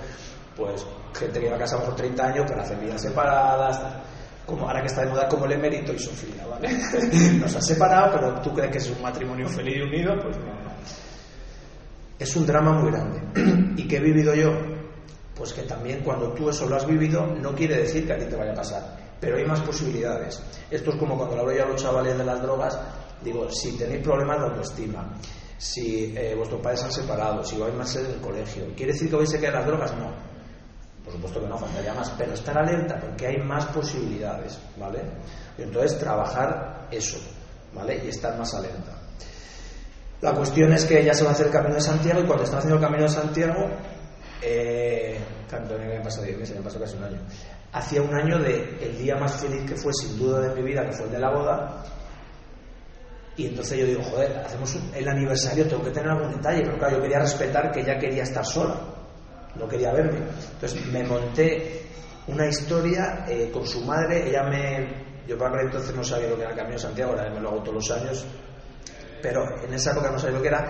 [0.57, 3.81] pues gente que va casada por 30 años, pero hacen vidas separadas,
[4.47, 6.71] como ahora que está de moda como el emérito y Sofía, ¿vale?
[7.41, 10.47] Nos ha separado, pero tú crees que es un matrimonio feliz y unido, pues no,
[10.47, 10.71] no.
[12.19, 13.21] Es un drama muy grande.
[13.77, 14.78] ¿Y qué he vivido yo?
[15.39, 18.25] Pues que también cuando tú eso lo has vivido, no quiere decir que a ti
[18.25, 20.43] te vaya a pasar, pero hay más posibilidades.
[20.69, 22.79] Esto es como cuando le hablo yo a los chavales de las drogas,
[23.23, 25.15] digo, si tenéis problemas de autoestima,
[25.57, 29.09] si eh, vuestros padres se han separado, si vais más en el colegio, ¿quiere decir
[29.09, 29.97] que vais a quedar las drogas?
[29.97, 30.11] No.
[31.05, 35.01] Por supuesto que no, faltaría más, pero estar alerta porque hay más posibilidades, ¿vale?
[35.57, 37.19] Y entonces trabajar eso,
[37.73, 38.03] ¿vale?
[38.05, 38.99] Y estar más alerta.
[40.21, 42.45] La cuestión es que ya se va a hacer el Camino de Santiago y cuando
[42.45, 43.71] está haciendo el Camino de Santiago,
[44.43, 47.19] eh, tanto me ha pasado 10 meses, me ha pasado casi un año.
[47.73, 50.85] Hacía un año de el día más feliz que fue sin duda de mi vida,
[50.87, 51.85] que fue el de la boda.
[53.37, 56.77] Y entonces yo digo, joder, hacemos un- el aniversario, tengo que tener algún detalle, pero
[56.79, 58.75] claro, yo quería respetar que ella quería estar sola,
[59.55, 60.19] no quería verme.
[60.55, 61.83] Entonces me monté
[62.27, 65.07] una historia eh, con su madre, ella me...
[65.27, 67.41] Yo para aquel entonces no sabía lo que era el Camino de Santiago, ahora me
[67.41, 68.25] lo hago todos los años,
[69.23, 70.67] pero en esa época no sabía lo que era.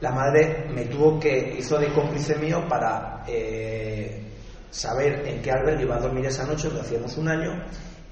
[0.00, 4.22] La madre me tuvo que, hizo de cómplice mío para eh,
[4.70, 7.64] saber en qué albergue iba a dormir esa noche, lo hacíamos un año,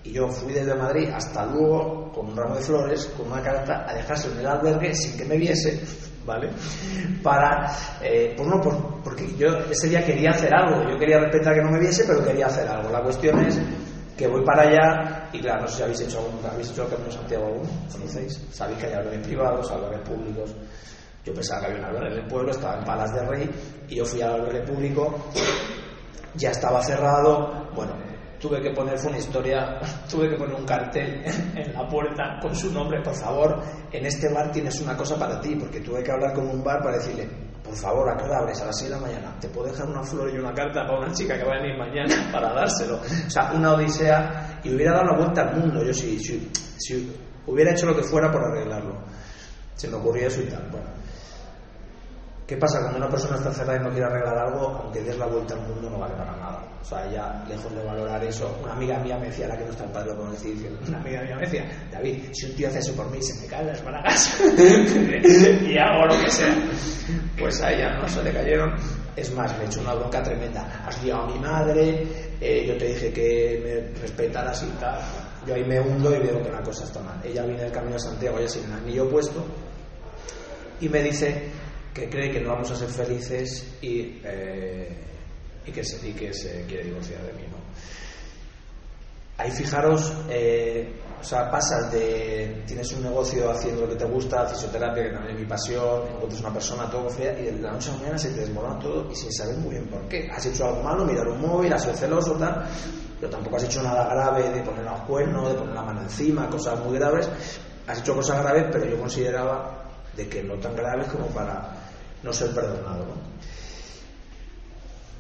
[0.03, 3.85] y yo fui desde Madrid hasta luego con un ramo de flores, con una carta,
[3.89, 5.81] a dejarse en el albergue sin que me viese,
[6.25, 6.51] ¿vale?
[7.23, 7.71] Para,
[8.03, 11.63] eh, pues no, por- porque yo ese día quería hacer algo, yo quería respetar que
[11.63, 12.91] no me viese, pero quería hacer algo.
[12.91, 13.59] La cuestión es
[14.17, 16.89] que voy para allá y claro, no sé si habéis hecho algún, habéis hecho el
[16.89, 18.41] Camino Santiago alguno, ¿conocéis?
[18.51, 20.51] Sabéis que hay albergues privados, albergues públicos.
[21.27, 23.51] Yo pensaba que había un albergue en el pueblo, estaba en Palas de Rey
[23.89, 25.27] y yo fui al albergue público,
[26.35, 27.95] ya estaba cerrado, bueno,
[28.39, 31.25] tuve que poner, fue una historia, tuve que poner un cartel
[31.57, 33.61] en la puerta con su nombre, por favor,
[33.91, 36.81] en este bar tienes una cosa para ti, porque tuve que hablar con un bar
[36.81, 37.29] para decirle,
[37.65, 38.61] por favor, ¿a qué abres?
[38.63, 39.37] A las 6 de la mañana.
[39.41, 41.77] ¿Te puedo dejar una flor y una carta para una chica que va a venir
[41.77, 43.01] mañana para dárselo?
[43.01, 45.83] O sea, una odisea y hubiera dado la vuelta al mundo.
[45.83, 47.13] Yo si, si, si
[47.45, 49.01] hubiera hecho lo que fuera por arreglarlo.
[49.77, 50.69] Se me ocurrió eso y tal.
[50.71, 50.87] Bueno.
[52.47, 52.79] ¿Qué pasa?
[52.81, 55.63] Cuando una persona está cerrada y no quiere arreglar algo, aunque des la vuelta al
[55.63, 56.63] mundo no vale para nada.
[56.81, 59.71] O sea, ya lejos de valorar eso, una amiga mía me decía, la que no
[59.73, 60.53] está el padre, como estoy
[60.87, 63.49] una amiga mía me decía, David, si un tío hace eso por mí, se me
[63.49, 66.55] caen las bragas y hago lo que sea.
[67.37, 68.77] Pues a ella no se le cayeron.
[69.17, 70.85] Es más, le he hecho una bronca tremenda.
[70.87, 72.07] Has liado a mi madre,
[72.41, 75.01] eh, yo te dije que me respetaras y tal.
[75.47, 77.21] Yo ahí me hundo y veo que la cosa está mal.
[77.25, 79.45] Ella viene del camino de Santiago, ella sin el anillo puesto,
[80.81, 81.51] y me dice
[81.95, 84.95] que cree que no vamos a ser felices y, eh,
[85.65, 87.43] y, que, se, y que se quiere divorciar de mí.
[87.51, 87.57] ¿no?
[89.39, 94.47] Ahí fijaros, eh, o sea, pasas de tienes un negocio haciendo lo que te gusta,
[94.47, 97.91] fisioterapia, que también es mi pasión, encuentras una persona todo fría y de la noche
[97.91, 100.29] a la mañana se te desmorona todo y sin saber muy bien por qué.
[100.31, 102.67] Has hecho algo malo, mirar un móvil, has sido celoso, tal,
[103.21, 106.49] pero tampoco has hecho nada grave de poner los cuernos, de poner la mano encima,
[106.49, 107.29] cosas muy graves.
[107.87, 109.85] Has hecho cosas graves, pero yo consideraba
[110.17, 111.77] de que no tan graves como para
[112.23, 113.05] no ser perdonado.
[113.05, 113.37] ¿no?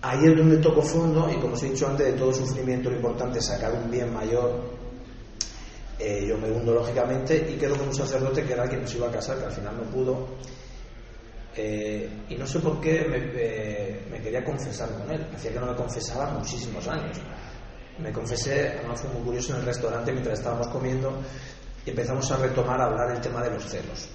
[0.02, 2.96] Ahí es donde toco fondo y como os he dicho antes, de todo sufrimiento lo
[2.96, 4.76] importante es sacar un bien mayor.
[5.98, 8.94] Eh, yo me hundo lógicamente y quedo con un sacerdote que era el que nos
[8.94, 10.28] iba a casar, que al final no pudo.
[11.56, 15.26] Eh, y no sé por qué me, eh, me quería confesar con él.
[15.34, 17.16] Hacía que no me confesaba muchísimos años.
[17.98, 21.12] Me confesé, además fue muy curioso en el restaurante mientras estábamos comiendo
[21.84, 24.08] y empezamos a retomar a hablar el tema de los celos.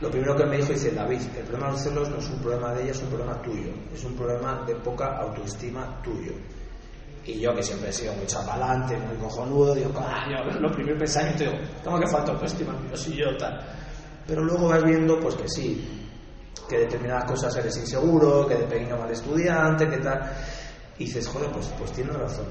[0.00, 2.38] Lo primero que me dijo, dice David, el problema de los celos no es un
[2.38, 6.32] problema de ella, es un problema tuyo, es un problema de poca autoestima tuyo.
[7.24, 11.44] Y yo, que siempre he sido muy chapalante, muy cojonudo, digo, coño, lo primer pensamiento,
[11.44, 12.74] digo, ¿cómo que falta autoestima?
[12.90, 13.60] Yo soy yo, tal.
[14.26, 16.00] Pero luego vas viendo, pues que sí,
[16.68, 20.32] que determinadas cosas eres inseguro, que de pequeño mal estudiante, que tal.
[20.96, 22.46] Y dices, joder, pues, pues tienes razón.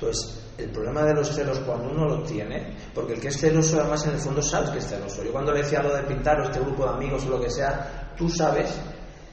[0.00, 3.80] Entonces, el problema de los celos cuando uno lo tiene, porque el que es celoso
[3.80, 5.24] además en el fondo sabes que es celoso.
[5.24, 7.50] Yo cuando le decía lo de pintar o este grupo de amigos o lo que
[7.50, 8.70] sea, tú sabes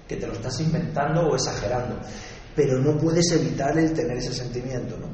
[0.07, 1.97] que te lo estás inventando o exagerando,
[2.55, 5.07] pero no puedes evitar el tener ese sentimiento, ¿no?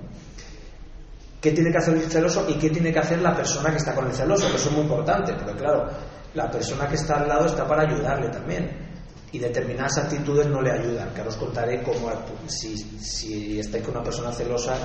[1.41, 3.95] ¿Qué tiene que hacer el celoso y qué tiene que hacer la persona que está
[3.95, 4.47] con el celoso?
[4.47, 5.89] Que eso es muy importante, porque claro,
[6.33, 8.89] la persona que está al lado está para ayudarle también.
[9.33, 12.11] Y determinadas actitudes no le ayudan, que ahora os contaré cómo
[12.47, 14.75] si, si estáis con una persona celosa,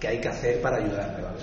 [0.00, 1.38] qué hay que hacer para ayudarle, ¿vale?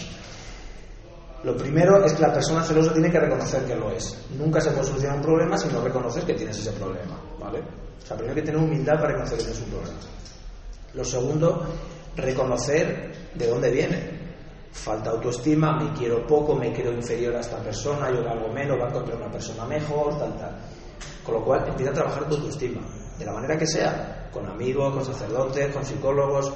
[1.43, 4.17] Lo primero es que la persona celosa tiene que reconocer que lo es.
[4.37, 7.59] Nunca se puede solucionar un problema si no reconoces que tienes ese problema, ¿vale?
[7.59, 9.99] O sea, primero hay que tener humildad para reconocer que tienes un problema.
[10.95, 11.63] Lo segundo,
[12.15, 14.17] reconocer de dónde viene.
[14.71, 18.85] Falta autoestima, me quiero poco, me quiero inferior a esta persona, yo valgo menos, va
[18.85, 20.55] a encontrar una persona mejor, tal, tal.
[21.23, 22.81] Con lo cual, empieza a trabajar tu autoestima,
[23.17, 26.51] de la manera que sea, con amigos, con sacerdotes, con psicólogos.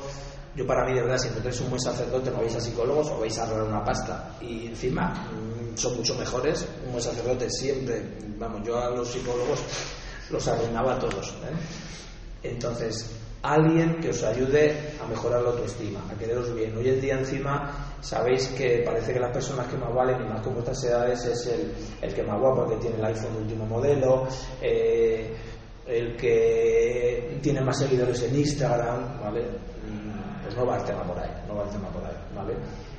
[0.55, 3.19] Yo para mí, de verdad, si encontráis un buen sacerdote, no vais a psicólogos o
[3.19, 4.35] vais a robar una pasta.
[4.41, 6.67] Y encima, mm, son mucho mejores.
[6.85, 8.01] Un buen sacerdote siempre,
[8.37, 9.59] vamos, yo a los psicólogos
[10.29, 11.29] los arruinaba a todos.
[11.29, 12.49] ¿eh?
[12.49, 13.09] Entonces,
[13.43, 16.75] alguien que os ayude a mejorar la autoestima, a quereros bien.
[16.75, 20.41] Hoy en día encima sabéis que parece que las personas que más valen y más
[20.41, 24.27] con vuestras edades es el, el que más guapo, que tiene el iPhone último modelo,
[24.61, 25.33] eh,
[25.87, 29.70] el que tiene más seguidores en Instagram, ¿vale?
[30.51, 32.53] Pues no va el tema por ahí, no va el tema por ahí, ¿vale?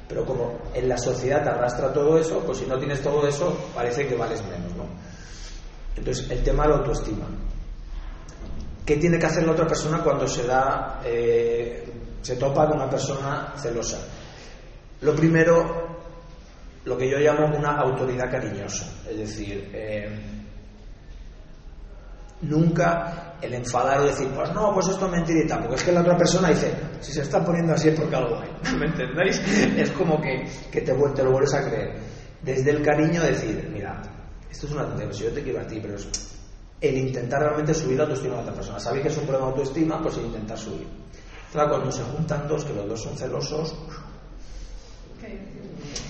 [0.09, 4.07] Pero como en la sociedad arrastra todo eso, pues si no tienes todo eso, parece
[4.07, 4.87] que vales menos, ¿no?
[5.95, 7.27] Entonces, el tema de la autoestima.
[8.87, 12.89] ¿Qué tiene que hacer la otra persona cuando se da, eh, se topa con una
[12.89, 13.99] persona celosa?
[15.03, 15.99] Lo primero,
[16.87, 20.09] lo que yo llamo una autoridad cariñosa, es decir, eh,
[22.41, 26.01] nunca el enfadar o decir, pues no, pues esto es mentirita, porque es que la
[26.01, 29.41] otra persona dice, si se está poniendo así es porque algo hay, ¿me entendéis?
[29.77, 31.97] Es como que, que te, te lo vuelves a creer.
[32.41, 34.01] Desde el cariño decir, mira,
[34.51, 36.09] esto es una tontería, si yo te quiero a ti, pero es
[36.81, 38.81] el intentar realmente subir la autoestima de otra persona.
[38.81, 40.87] Sabéis que es un problema de autoestima, pues el intentar subir.
[41.53, 43.77] Claro, cuando se juntan dos, que los dos son celosos,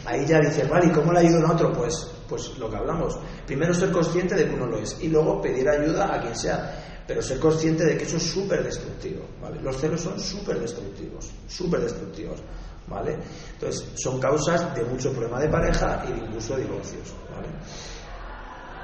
[0.06, 1.72] ahí ya dices, vale, ¿y cómo le ayudo a otro?
[1.72, 3.18] Pues, pues lo que hablamos.
[3.46, 6.91] Primero ser consciente de que uno lo es y luego pedir ayuda a quien sea.
[7.06, 9.24] Pero ser consciente de que eso es súper destructivo.
[9.40, 9.60] ¿vale?
[9.60, 12.40] Los celos son súper destructivos, súper destructivos.
[12.86, 13.16] ¿vale?
[13.54, 17.14] Entonces, son causas de mucho problema de pareja y de incluso divorcios.
[17.34, 17.48] ¿vale?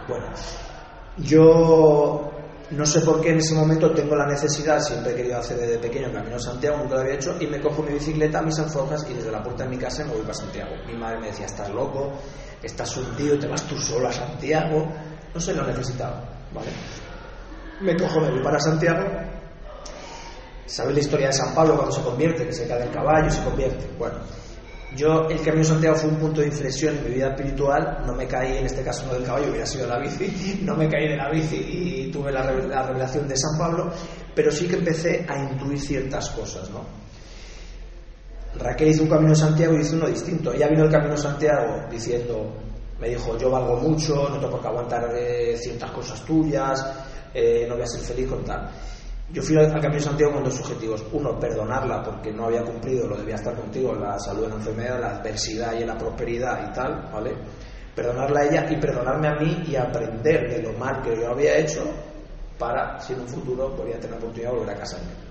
[0.09, 0.26] Bueno,
[1.18, 2.31] yo
[2.70, 5.78] no sé por qué en ese momento tengo la necesidad, siempre he querido hacer desde
[5.78, 9.07] pequeño Camino de Santiago, nunca lo había hecho, y me cojo mi bicicleta, mis alforjas
[9.09, 10.72] y desde la puerta de mi casa me voy para Santiago.
[10.87, 12.12] Mi madre me decía, estás loco,
[12.62, 14.87] estás hundido, te vas tú solo a Santiago.
[15.35, 16.68] No sé, lo necesitaba, ¿vale?
[17.81, 19.05] Me cojo, me voy para Santiago.
[20.67, 22.45] ¿Sabéis la historia de San Pablo cuando se convierte?
[22.45, 23.87] Que se cae del caballo se convierte.
[23.97, 24.17] Bueno,
[24.97, 28.03] yo, el Camino de Santiago fue un punto de inflexión en mi vida espiritual.
[28.05, 30.61] No me caí, en este caso no del caballo, hubiera sido la bici.
[30.64, 33.93] No me caí de la bici y tuve la revelación de San Pablo,
[34.35, 36.85] pero sí que empecé a intuir ciertas cosas, ¿no?
[38.59, 40.53] Raquel hizo un Camino de Santiago y hizo uno distinto.
[40.53, 42.53] Ella vino el Camino de Santiago diciendo,
[43.01, 46.85] me dijo, yo valgo mucho, no tengo por qué aguantar eh, ciertas cosas tuyas,
[47.35, 48.71] eh, no voy a ser feliz con tal.
[49.31, 51.05] Yo fui al Camino de Santiago con dos objetivos.
[51.12, 55.01] Uno, perdonarla porque no había cumplido, lo debía estar contigo, la salud en la enfermedad,
[55.01, 57.35] la adversidad y la prosperidad y tal, ¿vale?
[57.95, 61.59] Perdonarla a ella y perdonarme a mí y aprender de lo mal que yo había
[61.59, 61.83] hecho
[62.59, 65.29] para, si en un futuro podría tener la oportunidad de volver a casarme.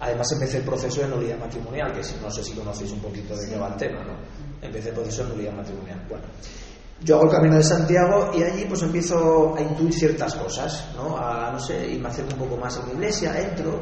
[0.00, 3.48] Además empecé el proceso de nulidad matrimonial, que no sé si conocéis un poquito de
[3.48, 4.14] qué va el tema, ¿no?
[4.60, 6.00] Empecé el proceso de nulidad matrimonial.
[6.08, 6.24] Bueno,
[7.02, 11.16] yo hago el camino de Santiago y allí pues empiezo a intuir ciertas cosas, ¿no?
[11.16, 13.80] A, no sé, y me acerco un poco más a mi iglesia, entro,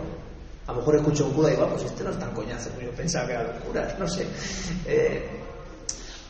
[0.66, 2.30] a lo mejor escucho a un cura y digo, ah, pues este no es tan
[2.32, 4.26] coñazo yo pensaba que eran los curas, no sé.
[4.86, 5.28] Eh,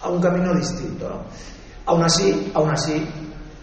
[0.00, 1.24] a un camino distinto, ¿no?
[1.86, 3.06] Aún así, aún así,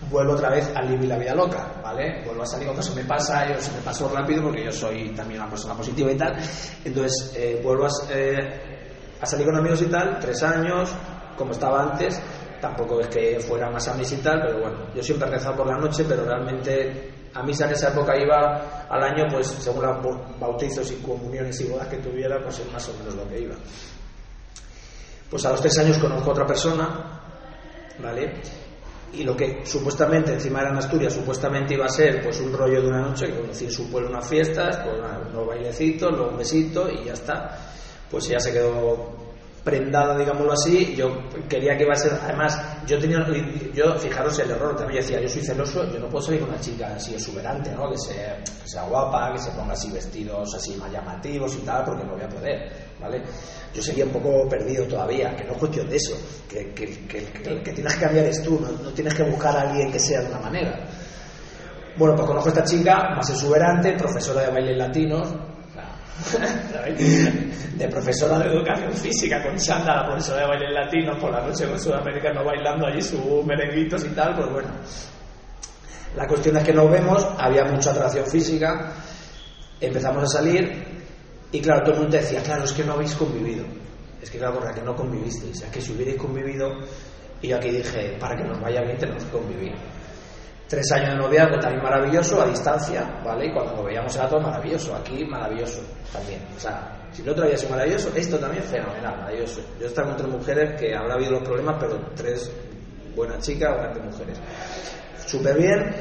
[0.10, 2.24] vuelvo otra vez al vivir la vida loca, ¿vale?
[2.26, 5.10] Vuelvo a salir cuando se me pasa, yo se me pasó rápido porque yo soy
[5.12, 6.36] también una persona positiva y tal.
[6.84, 10.90] Entonces, eh, vuelvo a, eh, a salir con amigos y tal, tres años,
[11.38, 12.20] como estaba antes.
[12.60, 15.58] Tampoco es que fuera más a misa y tal, pero bueno, yo siempre he rezado
[15.58, 19.86] por la noche, pero realmente a misa en esa época iba al año, pues según
[19.86, 23.41] los bautizos y comuniones y bodas que tuviera, pues es más o menos lo que
[23.41, 23.56] iba.
[25.30, 27.22] Pues a los tres años conozco a otra persona,
[28.00, 28.41] ¿vale?
[29.13, 32.82] Y lo que supuestamente, encima era en Asturias, supuestamente iba a ser pues un rollo
[32.82, 34.98] de una noche, que conocí en su pueblo unas fiestas, pues
[35.32, 37.58] unos bailecitos, luego un besito y ya está.
[38.10, 39.25] Pues ella se quedó
[39.65, 40.95] prendada, digámoslo así.
[40.95, 41.08] Yo
[41.49, 43.25] quería que iba a ser, además, yo tenía,
[43.73, 46.60] yo, fijaros el error, también decía, yo soy celoso, yo no puedo salir con una
[46.60, 47.89] chica así exuberante, ¿no?
[47.89, 51.84] Que sea, que sea guapa, que se ponga así vestidos así más llamativos y tal,
[51.84, 53.23] porque no voy a poder, ¿vale?
[53.73, 56.15] Yo sería un poco perdido todavía, que no es cuestión de eso,
[56.47, 59.62] que, que, que, que, que tienes que cambiar es tú, no, tienes que buscar a
[59.62, 60.88] alguien que sea de una manera.
[61.97, 65.34] Bueno, pues conozco esta chica, más exuberante, profesora de bailes latinos,
[67.75, 71.67] de profesora de educación física con Chanda, la profesora de bailes latinos, por la noche
[71.67, 74.69] con sudamericano bailando allí sus merenguitos y tal, pues bueno.
[76.15, 78.93] La cuestión es que nos vemos, había mucha atracción física,
[79.82, 80.86] empezamos a salir
[81.51, 83.65] y claro, todo el mundo decía, claro, es que no habéis convivido.
[84.21, 86.71] es que claro, que no convivisteis, es que si hubierais convivido,
[87.41, 89.73] y yo aquí dije, para que nos vaya bien tenemos que convivir.
[90.67, 93.47] Tres años de noviazgo también maravilloso, a distancia, ¿vale?
[93.47, 95.80] Y cuando nos veíamos era todo maravilloso, aquí maravilloso
[96.12, 96.41] también.
[96.58, 99.62] O sea, si el otro había sido maravilloso, esto también fenomenal, maravilloso.
[99.80, 102.51] Yo estaba con tres mujeres que habrá habido los problemas, pero tres
[103.15, 104.39] buenas chicas, grandes mujeres.
[105.25, 105.95] Súper bien.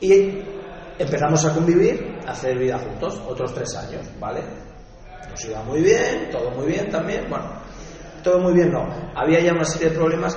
[0.00, 0.42] Y
[0.98, 4.40] empezamos a convivir, a hacer vida juntos, otros tres años, ¿vale?
[5.30, 7.28] Nos iba muy bien, todo muy bien también.
[7.28, 7.46] Bueno,
[8.22, 8.86] todo muy bien, no.
[9.14, 10.36] Había ya una serie de problemas.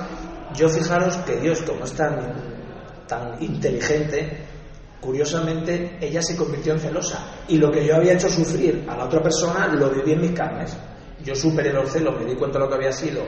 [0.54, 2.61] Yo fijaros que Dios, como es tan,
[3.12, 4.38] tan inteligente,
[4.98, 7.18] curiosamente ella se convirtió en celosa.
[7.48, 10.32] Y lo que yo había hecho sufrir a la otra persona lo viví en mis
[10.32, 10.74] carnes.
[11.22, 13.22] Yo superé los celos, me di cuenta de lo que había sido.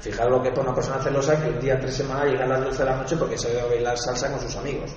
[0.00, 2.48] Fijaros lo que es para una persona celosa que un día, tres semanas, llega a
[2.48, 4.90] las 12 de la noche porque se va a bailar salsa con sus amigos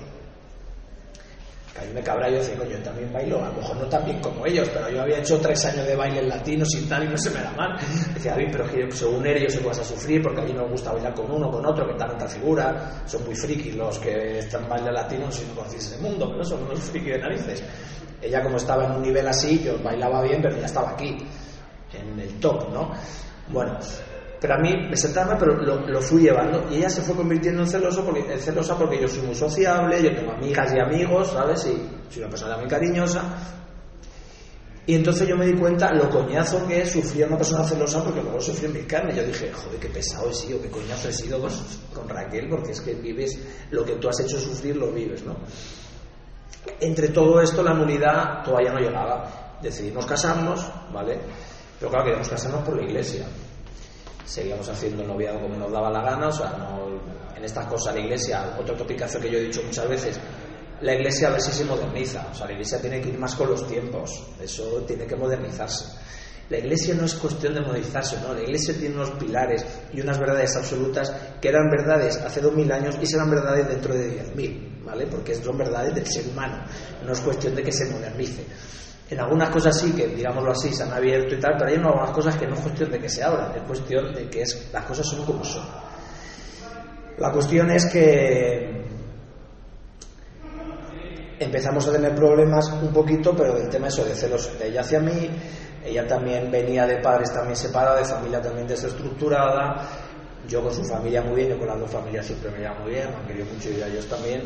[1.78, 4.20] a mí me cabra yo coño, yo también bailo, a lo mejor no tan bien
[4.20, 7.18] como ellos, pero yo había hecho tres años de baile latino sin tal y no
[7.18, 7.76] se me da mal.
[8.14, 10.52] Decía, David, pero que según él yo sé que vas a sufrir porque a mí
[10.52, 13.74] no me gusta bailar con uno, con otro, que tal otra figura, son muy frikis
[13.74, 17.12] los que están en baile latino, si no conocéis ese mundo, pero son unos frikis
[17.12, 17.62] de narices.
[18.22, 21.16] Ella como estaba en un nivel así, yo bailaba bien, pero ya estaba aquí,
[21.92, 22.92] en el top, ¿no?
[23.48, 23.78] Bueno,
[24.40, 26.66] pero a mí me sentaba, pero lo, fui llevando.
[26.70, 30.14] Y ella se fue convirtiendo en, celoso porque, celosa porque yo soy muy sociable, yo
[30.14, 31.66] tengo amigas y amigos, ¿sabes?
[31.66, 33.22] Y soy una persona muy cariñosa.
[34.88, 38.22] Y entonces yo me di cuenta lo coñazo que es sufrir una persona celosa porque
[38.22, 39.16] luego sufrí en mi carne.
[39.16, 41.50] Yo dije, joder, qué pesado he sido, qué coñazo he sido con,
[41.92, 43.38] con Raquel, porque es que vives
[43.70, 45.34] lo que tú has hecho sufrir, lo vives, ¿no?
[46.78, 49.58] Entre todo esto, la nulidad todavía no llegaba.
[49.62, 51.18] Decidimos casarnos, ¿vale?
[51.80, 53.26] Pero claro, queríamos casarnos por la iglesia
[54.26, 57.00] seguíamos haciendo el noviado como nos daba la gana, o sea, no,
[57.34, 60.20] en estas cosas la iglesia, otro topicazo que yo he dicho muchas veces,
[60.80, 63.34] la iglesia a ver si se moderniza, o sea, la iglesia tiene que ir más
[63.34, 65.86] con los tiempos, eso tiene que modernizarse.
[66.48, 70.18] La iglesia no es cuestión de modernizarse, no, la iglesia tiene unos pilares y unas
[70.18, 74.36] verdades absolutas que eran verdades hace dos mil años y serán verdades dentro de diez
[74.36, 75.06] mil, ¿vale?
[75.06, 76.62] Porque son verdades del ser humano,
[77.04, 78.44] no es cuestión de que se modernice.
[79.08, 82.10] En algunas cosas sí, que digámoslo así, se han abierto y tal, pero hay algunas
[82.10, 84.84] cosas que no es cuestión de que se abran, es cuestión de que es, las
[84.84, 85.64] cosas son como son.
[87.18, 88.84] La cuestión es que
[91.38, 94.98] empezamos a tener problemas un poquito, pero del tema eso de celos de ella hacia
[94.98, 95.30] mí,
[95.84, 99.86] ella también venía de padres también separados, de familia también desestructurada,
[100.48, 102.90] yo con su familia muy bien, yo con las dos familias siempre me llevo muy
[102.90, 104.42] bien, me han mucho y ellos también.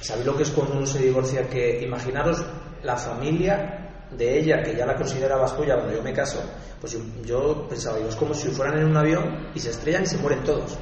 [0.00, 1.48] ¿Sabéis lo que es cuando uno se divorcia?
[1.48, 2.44] Que imaginaros
[2.82, 6.40] la familia de ella, que ya la consideraba suya cuando yo me caso,
[6.80, 10.18] pues yo, pensaba, es como si fueran en un avión y se estrellan y se
[10.18, 10.78] mueren todos.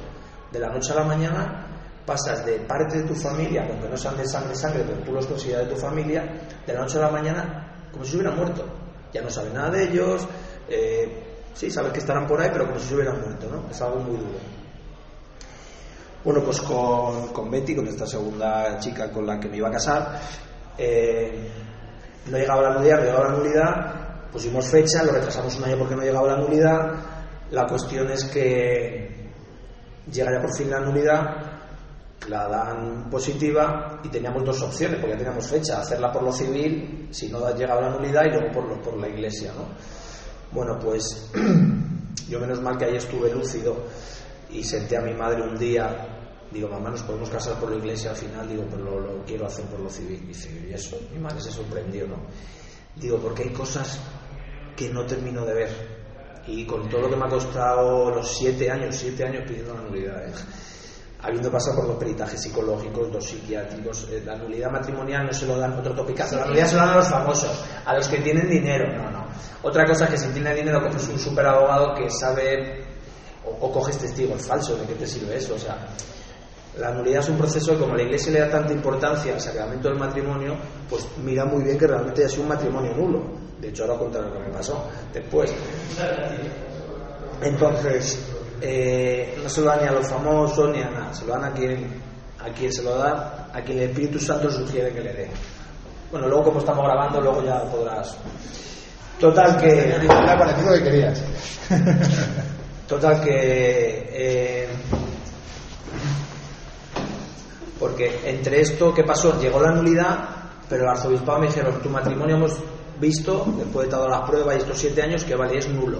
[0.51, 1.67] De la noche a la mañana
[2.05, 5.25] pasas de parte de tu familia, aunque no sean de sangre, sangre, pero tú los
[5.25, 6.23] consideras de tu familia,
[6.65, 8.65] de la noche a la mañana como si se hubieran muerto.
[9.11, 10.25] Ya no sabes nada de ellos,
[10.69, 13.69] eh, sí, sabes que estarán por ahí, pero como si se hubieran muerto, ¿no?
[13.69, 14.39] Es algo muy duro.
[16.23, 19.71] Bueno, pues con, con Betty, con esta segunda chica con la que me iba a
[19.71, 20.19] casar,
[20.77, 21.49] eh,
[22.29, 25.95] no llegaba la nulidad, no llegaba la nulidad, pusimos fecha, lo retrasamos un año porque
[25.95, 26.93] no llegaba la nulidad.
[27.51, 29.29] La cuestión es que
[30.11, 31.35] llega ya por fin la nulidad,
[32.27, 37.07] la dan positiva y teníamos dos opciones, porque ya teníamos fecha, hacerla por lo civil,
[37.11, 39.51] si no llegaba la nulidad, y luego por, por la iglesia.
[39.55, 39.65] ¿no?
[40.51, 41.31] Bueno, pues
[42.29, 43.75] yo menos mal que ahí estuve lúcido
[44.49, 46.16] y senté a mi madre un día
[46.51, 49.65] Digo, mamá, nos podemos casar por la iglesia al final, digo, pero lo, quiero hacer
[49.65, 50.25] por lo civil.
[50.27, 52.17] Dice, y eso, mi madre se sorprendió, ¿no?
[52.95, 53.99] Digo, porque hay cosas
[54.75, 55.97] que no termino de ver.
[56.47, 59.81] Y con todo lo que me ha costado los siete años, siete años pidiendo la
[59.81, 60.33] nulidad, ¿eh?
[61.21, 65.57] habiendo pasado por los peritajes psicológicos, los psiquiátricos, eh, la nulidad matrimonial no se lo
[65.57, 68.47] dan otro topicazo, la nulidad se lo dan a los famosos, a los que tienen
[68.47, 69.27] dinero, no, no.
[69.63, 72.85] Otra cosa es que si tiene dinero coges un super abogado que sabe
[73.43, 75.55] o, o coges testigos falsos, ¿de qué te sirve eso?
[75.55, 75.87] O sea,
[76.79, 79.89] la nulidad es un proceso que como la Iglesia le da tanta importancia al sacramento
[79.89, 80.55] del matrimonio,
[80.89, 83.23] pues mira muy bien que realmente sido un matrimonio nulo.
[83.59, 85.51] De hecho, ahora contaré lo que me pasó después.
[87.41, 88.19] Entonces,
[88.61, 91.45] eh, no se lo da ni a los famosos ni a nada, se lo dan
[91.45, 92.01] a quien,
[92.39, 95.29] a quien se lo da, a quien el Espíritu Santo sugiere que le dé.
[96.11, 98.15] Bueno, luego como estamos grabando, luego ya podrás.
[99.19, 99.67] Total que.
[99.67, 101.21] que querías.
[102.87, 104.09] Total que.
[104.13, 104.67] Eh,
[107.79, 109.39] porque entre esto, ¿qué pasó?
[109.39, 110.29] Llegó la nulidad,
[110.69, 112.57] pero el arzobispado me dijeron, tu matrimonio hemos
[112.99, 115.99] visto, después de todas las pruebas y estos siete años, que vale, es nulo.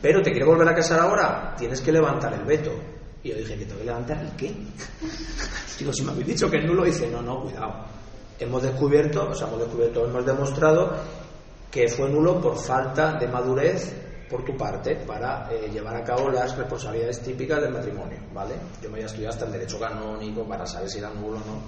[0.00, 2.72] Pero te quiere volver a casar ahora, tienes que levantar el veto.
[3.22, 4.54] Y yo dije, ¿que tengo que levantar el qué?
[5.78, 7.86] Digo, si me habéis dicho que es nulo, dice, no, no, cuidado.
[8.38, 10.92] Hemos descubierto, o sea, hemos descubierto, hemos demostrado
[11.70, 16.30] que fue nulo por falta de madurez por tu parte para eh, llevar a cabo
[16.30, 18.54] las responsabilidades típicas del matrimonio, ¿vale?
[18.82, 21.40] Yo me voy a estudiar hasta el derecho canónico para saber si era nulo o
[21.40, 21.60] no.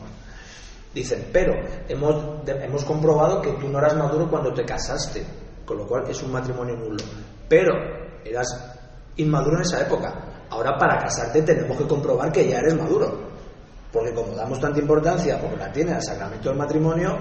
[0.95, 1.53] Dicen, pero
[1.89, 5.25] hemos, de- hemos comprobado que tú no eras maduro cuando te casaste,
[5.65, 7.05] con lo cual es un matrimonio nulo.
[7.49, 7.73] Pero
[8.25, 8.47] eras
[9.17, 10.15] inmaduro en esa época.
[10.49, 13.27] Ahora para casarte tenemos que comprobar que ya eres maduro.
[13.93, 17.17] Porque como damos tanta importancia, porque la tiene al sacramento del matrimonio,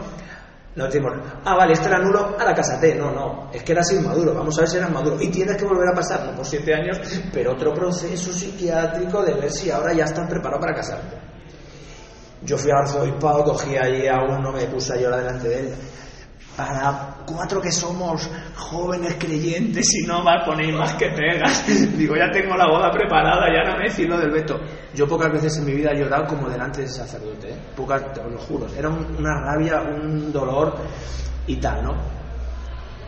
[0.76, 1.13] no decimos,
[1.45, 2.95] ah, vale, este era nulo, ahora cásate.
[2.95, 5.21] No, no, es que eras inmaduro, vamos a ver si eras maduro.
[5.21, 6.99] Y tienes que volver a pasar, no por siete años,
[7.32, 11.15] pero otro proceso psiquiátrico de ver si ahora ya estás preparado para casarte.
[12.41, 15.76] Yo fui al arzobispado, cogí allí a uno, me puse a llorar delante de él.
[16.57, 21.65] Para cuatro que somos jóvenes creyentes y no va a poner más que pegas.
[21.97, 24.59] Digo, ya tengo la boda preparada, ya no me decirlo del veto.
[24.93, 27.57] Yo pocas veces en mi vida he llorado como delante de sacerdote, ¿eh?
[27.76, 28.67] pocas, te lo juro.
[28.78, 30.76] Era un- una rabia, un dolor
[31.47, 31.93] y tal, ¿no?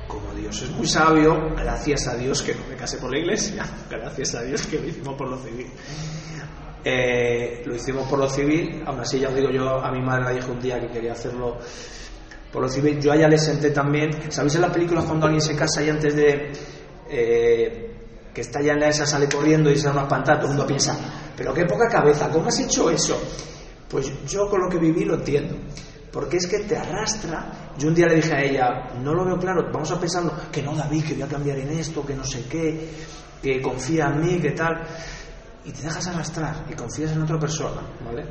[0.08, 3.66] Como Dios es muy sabio, gracias a Dios que no me casé por la iglesia,
[3.90, 5.68] gracias a Dios que lo hicimos por lo civil.
[6.84, 10.26] Eh, lo hicimos por lo civil, aún así ya os digo yo, a mi madre
[10.34, 11.58] le dije un día que quería hacerlo
[12.52, 15.42] por lo civil, yo a ella le senté también, ¿sabéis en las películas cuando alguien
[15.42, 16.52] se casa y antes de
[17.10, 17.92] eh,
[18.34, 20.58] que está ya en la esa sale corriendo y se da una espantada, todo el
[20.58, 20.98] mundo piensa,
[21.36, 23.20] pero qué poca cabeza, ¿cómo has hecho eso?
[23.90, 25.56] Pues yo con lo que viví lo entiendo.
[26.12, 27.74] Porque es que te arrastra.
[27.78, 30.64] Yo un día le dije a ella, no lo veo claro, vamos a pensarlo, que
[30.64, 32.90] no, David, que voy a cambiar en esto, que no sé qué,
[33.42, 34.82] que confía en mí, que tal.
[35.66, 38.26] Y te dejas arrastrar y confías en otra persona, ¿vale?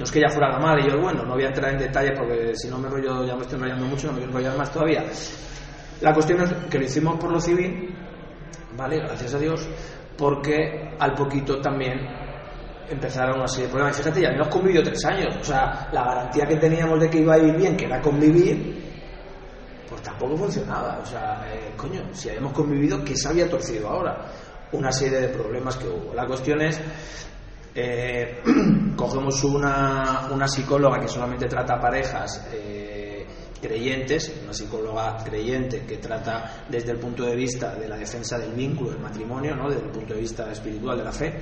[0.00, 1.78] No es que ella fuera la mala y yo, bueno, no voy a entrar en
[1.78, 4.28] detalles porque si no me rollo, ya me estoy enrollando mucho, no me voy a
[4.30, 5.04] enrollar más todavía.
[6.00, 7.94] La cuestión es que lo hicimos por lo civil,
[8.78, 8.96] ¿vale?
[8.96, 9.68] Gracias a Dios,
[10.16, 11.98] porque al poquito también
[12.88, 13.98] empezaron una serie de problemas.
[13.98, 17.34] Fíjate, ya habíamos convivido tres años, o sea, la garantía que teníamos de que iba
[17.34, 18.82] a ir bien, que era convivir,
[19.86, 20.98] pues tampoco funcionaba.
[21.02, 24.16] O sea, eh, coño, si habíamos convivido, ¿qué se había torcido ahora?
[24.72, 26.14] Una serie de problemas que hubo.
[26.14, 26.80] La cuestión es,
[27.74, 28.42] eh,
[28.96, 33.26] cogemos una, una psicóloga que solamente trata parejas eh,
[33.60, 38.52] creyentes, una psicóloga creyente que trata desde el punto de vista de la defensa del
[38.52, 39.68] vínculo, del matrimonio, ¿no?
[39.68, 41.40] desde el punto de vista espiritual de la fe.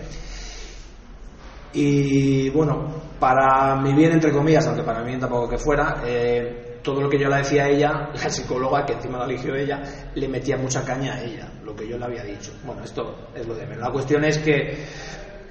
[1.73, 7.03] Y bueno, para mi bien, entre comillas, aunque para mí tampoco que fuera, eh, todo
[7.03, 9.83] lo que yo le decía a ella, la psicóloga, que encima la eligió ella,
[10.15, 12.53] le metía mucha caña a ella, lo que yo le había dicho.
[12.65, 13.85] Bueno, esto es lo de menos.
[13.85, 14.87] La cuestión es que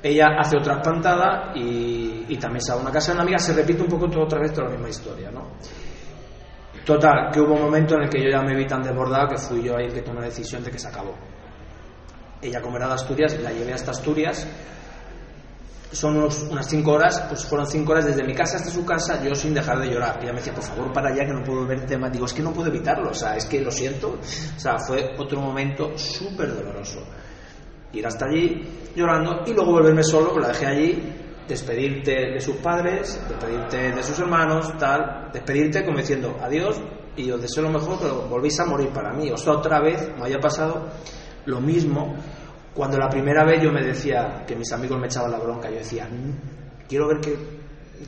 [0.04, 3.54] ella hace otra espantada y, y también se a una casa de una amiga, se
[3.54, 5.52] repite un poco todo otra vez toda la misma historia, ¿no?
[6.86, 9.38] Total, que hubo un momento en el que yo ya me vi tan desbordado que
[9.38, 11.14] fui yo ahí el que tomé la decisión de que se acabó.
[12.42, 14.48] Ella, como era de Asturias, la llevé hasta Asturias
[15.92, 19.24] son unos- unas cinco horas, pues fueron cinco horas desde mi casa hasta su casa,
[19.24, 20.20] yo sin dejar de llorar.
[20.22, 22.12] Ella me decía, por favor, para allá que no puedo verte más.
[22.12, 24.10] Digo, es que no puedo evitarlo, o sea, es que lo siento.
[24.10, 27.00] O sea, fue otro momento súper doloroso.
[27.94, 28.62] Ir hasta allí
[28.96, 31.14] llorando y luego volverme solo, pues la dejé allí,
[31.48, 36.82] despedirte de sus padres, despedirte de sus hermanos, tal, despedirte como diciendo adiós
[37.16, 39.32] y os deseo lo mejor, pero volvéis a morir para mí.
[39.32, 40.88] O sea, otra vez me haya pasado
[41.46, 42.16] lo mismo
[42.74, 45.78] cuando la primera vez yo me decía que mis amigos me echaban la bronca, yo
[45.78, 47.36] decía, "Mm, quiero ver qué,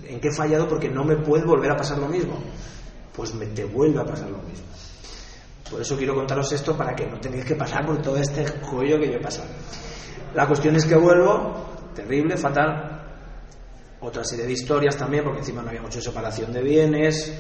[0.07, 2.37] en qué he fallado porque no me puede volver a pasar lo mismo.
[3.15, 4.65] Pues me te vuelve a pasar lo mismo.
[5.69, 8.99] Por eso quiero contaros esto para que no tengáis que pasar por todo este joyo
[8.99, 9.47] que yo he pasado.
[10.33, 12.95] La cuestión es que vuelvo, terrible, fatal.
[14.01, 17.37] Otra serie de historias también, porque encima no había mucha separación de bienes.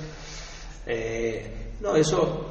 [0.85, 2.49] Eh, no, eso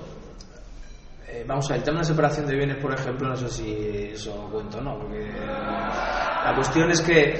[1.31, 4.11] eh, vamos a ver, el tema de separación de bienes, por ejemplo, no sé si
[4.15, 7.35] eso cuento o no, porque la cuestión es que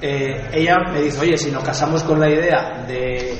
[0.00, 3.36] eh, ella me dice, oye, si nos casamos con la idea de,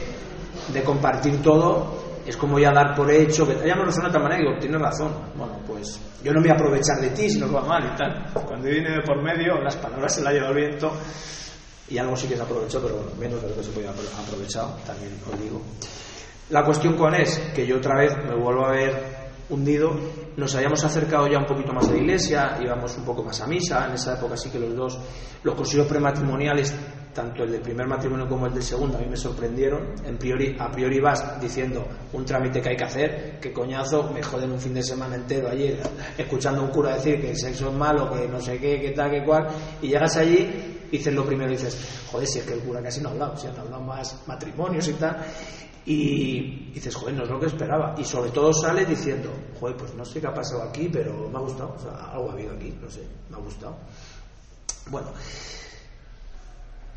[0.72, 1.97] de compartir todo,
[2.28, 4.80] es como ya dar por hecho, que ella me lo dice de otra digo, tienes
[4.80, 7.82] razón, bueno, pues yo no me voy a aprovechar de ti si nos va mal
[7.84, 8.26] y tal.
[8.46, 10.92] Cuando viene de por medio, las palabras se las lleva el viento
[11.88, 14.04] y algo sí que se aprovechó, pero bueno, menos de lo que se podía haber
[14.22, 15.62] aprovechado, también os digo.
[16.50, 19.17] La cuestión con es que yo otra vez me vuelvo a ver
[19.51, 19.90] hundido,
[20.36, 23.46] nos habíamos acercado ya un poquito más a la iglesia, íbamos un poco más a
[23.46, 24.99] misa, en esa época sí que los dos,
[25.42, 26.74] los consejos prematrimoniales,
[27.14, 30.57] tanto el del primer matrimonio como el del segundo, a mí me sorprendieron, en priori,
[30.59, 34.61] a priori vas diciendo un trámite que hay que hacer, que coñazo, me joden un
[34.61, 35.80] fin de semana entero ayer,
[36.16, 38.90] escuchando a un cura decir que el sexo es malo, que no sé qué, que
[38.90, 39.49] tal, que cual,
[39.82, 41.76] y llegas allí dices lo primero, dices,
[42.11, 44.88] joder, si es que el cura casi no ha hablado, si han hablado más matrimonios
[44.88, 45.18] y tal,
[45.91, 47.95] y dices, joder, no es lo que esperaba.
[47.99, 51.39] Y sobre todo sales diciendo, joder, pues no sé qué ha pasado aquí, pero me
[51.39, 51.74] ha gustado.
[51.76, 53.76] O sea, algo ha habido aquí, no sé, me ha gustado.
[54.91, 55.09] Bueno,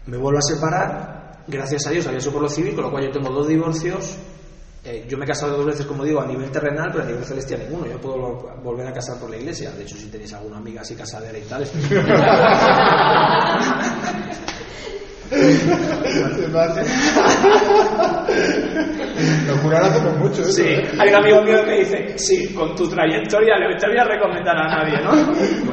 [0.07, 1.43] me vuelvo a separar.
[1.47, 4.17] Gracias a Dios había sido por lo civil, con lo cual yo tengo dos divorcios
[4.83, 7.23] eh, yo me he casado dos veces, como digo, a nivel terrenal, pero a nivel
[7.23, 7.85] celestial ninguno.
[7.85, 9.69] Yo puedo vol- volver a casar por la iglesia.
[9.73, 11.71] De hecho, si tenéis alguna amiga así casadera y tal, es-
[19.71, 20.91] Lo juraron hace no mucho, eso, Sí, ¿eh?
[20.99, 24.57] hay un amigo mío que dice, sí, con tu trayectoria le te voy a recomendar
[24.57, 25.11] a nadie, ¿no?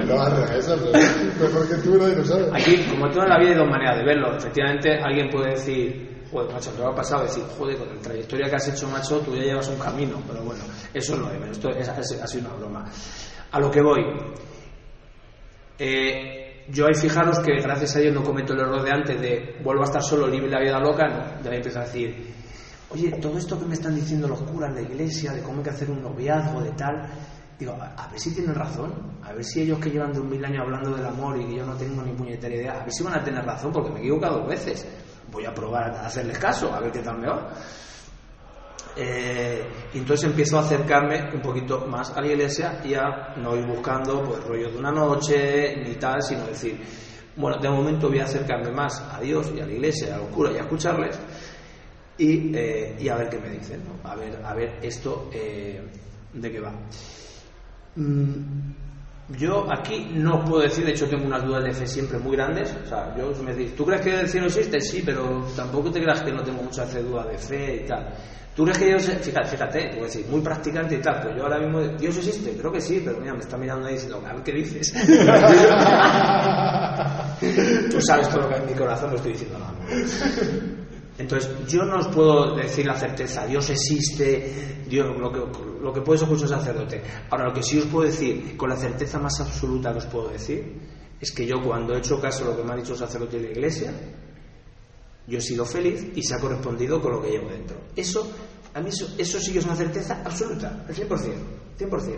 [0.04, 1.36] No, al revés, al revés.
[1.40, 2.44] Mejor que tú nadie lo sabe.
[2.54, 4.36] Aquí, como todo en la vida, hay dos maneras de verlo.
[4.36, 8.48] Efectivamente, alguien puede decir, joder, macho, te lo ha pasado, decir, joder, con la trayectoria
[8.48, 10.22] que has hecho, macho, tú ya llevas un camino.
[10.26, 10.62] Pero bueno,
[10.94, 11.56] eso es de menos.
[11.58, 12.84] Esto es, es- ha sido una broma.
[13.50, 14.02] A lo que voy.
[15.78, 19.56] Eh, yo ahí fijaros que gracias a Dios no cometo el error de antes de
[19.62, 21.42] vuelvo a estar solo, libre la vida loca, no.
[21.42, 22.34] Ya ahí empiezo a decir,
[22.90, 25.64] oye, todo esto que me están diciendo los curas de la iglesia, de cómo hay
[25.64, 27.08] que hacer un noviazgo, de tal,
[27.58, 30.44] digo, a, a ver si tienen razón, a ver si ellos que llevan dos mil
[30.44, 33.02] años hablando del amor y que yo no tengo ni puñetera idea, a ver si
[33.02, 34.86] van a tener razón, porque me he equivocado dos veces.
[35.30, 37.50] Voy a probar a hacerles caso, a ver qué tal me va.
[38.96, 39.62] Eh,
[39.94, 43.64] y entonces empiezo a acercarme un poquito más a la iglesia y a no ir
[43.64, 46.80] buscando pues rollo de una noche ni tal, sino decir,
[47.36, 50.28] bueno, de momento voy a acercarme más a Dios y a la iglesia, a los
[50.28, 51.16] curas y a escucharles
[52.18, 54.08] y, eh, y a ver qué me dicen, ¿no?
[54.08, 55.80] a ver, a ver esto eh,
[56.32, 56.72] de qué va.
[57.96, 58.72] Mm,
[59.38, 62.36] Yo aquí no os puedo decir, de hecho tengo unas dudas de fe siempre muy
[62.36, 62.74] grandes.
[62.84, 64.80] O sea, yo me decís, ¿tú crees que el cielo existe?
[64.80, 68.08] Sí, pero tampoco te creas que no tengo muchas dudas de fe y tal.
[68.56, 71.36] ¿Tú crees que Dios Fíjate, fíjate, te voy a decir, muy practicante y tal, pero
[71.36, 72.50] yo ahora mismo, ¿Dios existe?
[72.56, 74.92] Creo que sí, pero mira, me está mirando ahí diciendo, a ver qué dices.
[77.90, 79.74] Tú sabes todo lo que en mi corazón, no estoy diciendo nada.
[81.18, 85.40] Entonces, yo no os puedo decir la certeza, Dios existe, Dios, lo que,
[85.82, 87.02] lo que puede ser mucho sacerdote.
[87.28, 90.28] Ahora, lo que sí os puedo decir, con la certeza más absoluta que os puedo
[90.28, 90.78] decir,
[91.20, 93.38] es que yo cuando he hecho caso a lo que me ha dicho el sacerdote
[93.38, 93.92] de la iglesia,
[95.26, 97.76] yo he sido feliz y se ha correspondido con lo que llevo dentro.
[97.96, 98.30] Eso,
[98.72, 101.08] a mí eso, eso sí que es una certeza absoluta, al 100%,
[101.78, 102.16] 100%.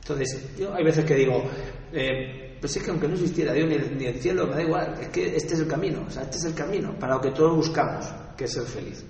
[0.00, 1.44] Entonces, yo hay veces que digo,
[1.92, 4.62] eh, pues es que aunque no existiera Dios ni el, ni el cielo, me da
[4.62, 7.20] igual, es que este es el camino, o sea, este es el camino para lo
[7.20, 9.04] que todos buscamos, que es ser feliz.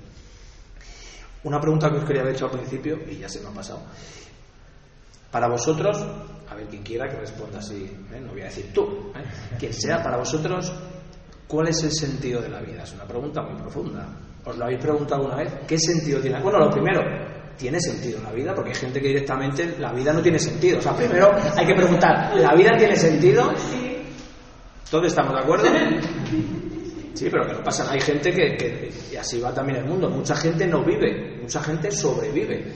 [1.43, 3.81] Una pregunta que os quería haber hecho al principio, y ya se me ha pasado.
[5.31, 5.97] Para vosotros,
[6.51, 8.21] a ver quien quiera que responda así, ¿eh?
[8.21, 9.25] no voy a decir tú, ¿eh?
[9.59, 10.71] quien sea, para vosotros,
[11.49, 12.83] ¿cuál es el sentido de la vida?
[12.83, 14.07] Es una pregunta muy profunda.
[14.45, 15.51] ¿Os lo habéis preguntado alguna vez?
[15.67, 16.43] ¿Qué sentido tiene?
[16.43, 17.01] Bueno, lo primero,
[17.57, 18.55] ¿tiene sentido la vida?
[18.55, 20.79] Porque hay gente que directamente la vida no tiene sentido.
[20.79, 23.53] O sea, primero hay que preguntar, ¿la vida tiene sentido?
[24.91, 25.67] ¿Todos estamos de acuerdo?
[27.15, 27.91] Sí, pero que no pasa.
[27.91, 30.09] Hay gente que, que- y así va también el mundo.
[30.11, 32.73] Mucha gente no vive, mucha gente sobrevive.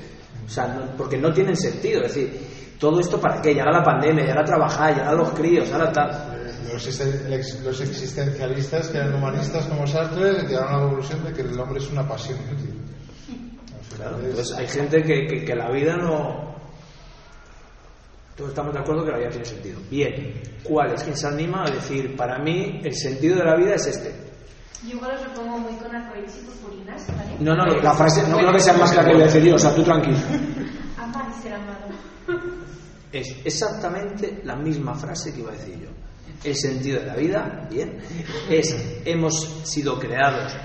[0.47, 2.03] O sea, no- porque no tienen sentido.
[2.05, 3.53] Es decir, todo esto para qué?
[3.53, 6.37] Y ahora la pandemia, y ahora trabajar, y ahora los críos, ahora tal.
[6.73, 11.59] Los, los existencialistas, que eran humanistas como Sartre, llegaron a la conclusión de que el
[11.61, 12.80] hombre es una pasión inútil.
[14.01, 16.51] Claro, es- entonces hay gente que, que- que la vida no.
[18.37, 19.79] Todos estamos de acuerdo que la vida tiene sentido.
[19.91, 21.03] Bien, ¿cuál es?
[21.03, 24.15] ¿Quién se anima a decir, para mí el sentido de la vida es este?
[24.87, 27.37] Yo igual os lo pongo muy con arcoíris y purpurinas, ¿vale?
[27.41, 29.57] No, no, la frase no creo que sea más clara que voy a decir yo,
[29.57, 30.17] o sea, tú tranquilo.
[30.97, 31.87] Amar y ser amado.
[33.13, 35.89] Es exactamente la misma frase que iba a decir yo.
[36.45, 37.99] El sentido de la vida, bien,
[38.49, 38.75] es
[39.05, 40.57] hemos sido creados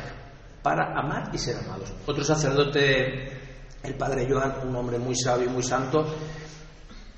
[0.65, 1.93] para amar y ser amados.
[2.07, 2.81] Otro sacerdote,
[3.83, 6.03] el padre Joan, un hombre muy sabio y muy santo,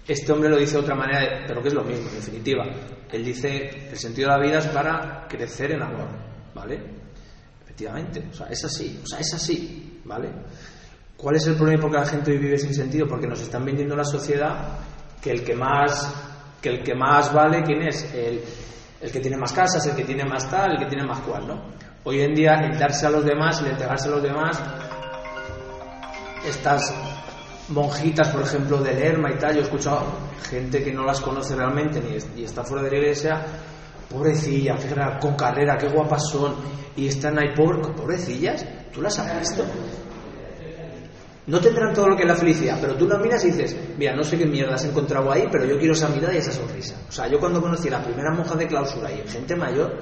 [0.05, 2.65] este hombre lo dice de otra manera, pero que es lo mismo, en definitiva.
[3.09, 6.09] Él dice el sentido de la vida es para crecer en amor,
[6.53, 6.77] ¿vale?
[7.63, 10.29] Efectivamente, o sea, es así, o sea, es así, ¿vale?
[11.15, 13.07] ¿Cuál es el problema por qué la gente vive sin sentido?
[13.07, 14.77] Porque nos están vendiendo en la sociedad
[15.21, 16.13] que el que más,
[16.61, 18.13] que el que más vale, ¿quién es?
[18.13, 18.41] El,
[18.99, 21.47] el que tiene más casas, el que tiene más tal, el que tiene más cual,
[21.47, 21.76] ¿no?
[22.09, 24.57] Hoy en día el darse a los demás, el entregarse a los demás,
[26.47, 26.93] estas
[27.67, 30.05] monjitas, por ejemplo, de Lerma y tal, yo he escuchado
[30.49, 33.45] gente que no las conoce realmente ni y está fuera de la iglesia,
[34.09, 34.85] pobrecillas,
[35.19, 36.55] con carrera, qué guapas son,
[36.95, 39.65] y están ahí, pobre, pobrecillas, ¿tú las has visto?
[41.47, 44.15] No tendrán todo lo que es la felicidad, pero tú las miras y dices, mira,
[44.15, 46.95] no sé qué mierda has encontrado ahí, pero yo quiero esa mirada y esa sonrisa.
[47.09, 49.93] O sea, yo cuando conocí a las primeras monjas de clausura y gente mayor,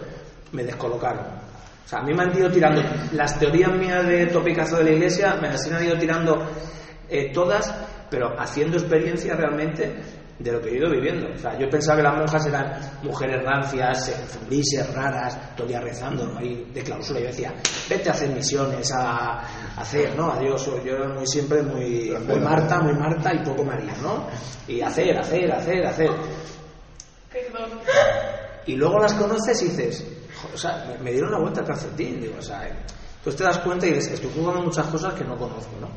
[0.51, 1.54] me descolocaron.
[1.85, 2.81] O sea, a mí me han ido tirando
[3.13, 6.49] las teorías mías de topicazo de la iglesia, me las han ido tirando
[7.07, 7.73] eh, todas,
[8.09, 9.95] pero haciendo experiencia realmente
[10.39, 11.27] de lo que he ido viviendo.
[11.33, 12.73] O sea, yo pensaba que las monjas eran
[13.03, 14.15] mujeres rancias, eh,
[14.49, 16.39] grises, raras, todo el día rezando, ¿no?
[16.39, 17.19] Ahí de clausura.
[17.21, 17.53] Yo decía,
[17.89, 19.41] vete a hacer misiones, a, a
[19.77, 20.33] hacer, ¿no?
[20.33, 20.65] A Dios.
[20.83, 24.27] Yo era muy siempre muy, muy Marta, muy Marta y poco María, ¿no?
[24.67, 26.09] Y hacer, hacer, hacer, hacer.
[27.31, 27.69] Perdón.
[28.65, 30.14] Y luego las conoces y dices, "Jo,
[30.53, 33.87] o sea, me, dieron la vuelta al calcetín, digo, o sea, Entonces te das cuenta
[33.87, 35.89] y dices, estoy jugando muchas cosas que no conozco, ¿no?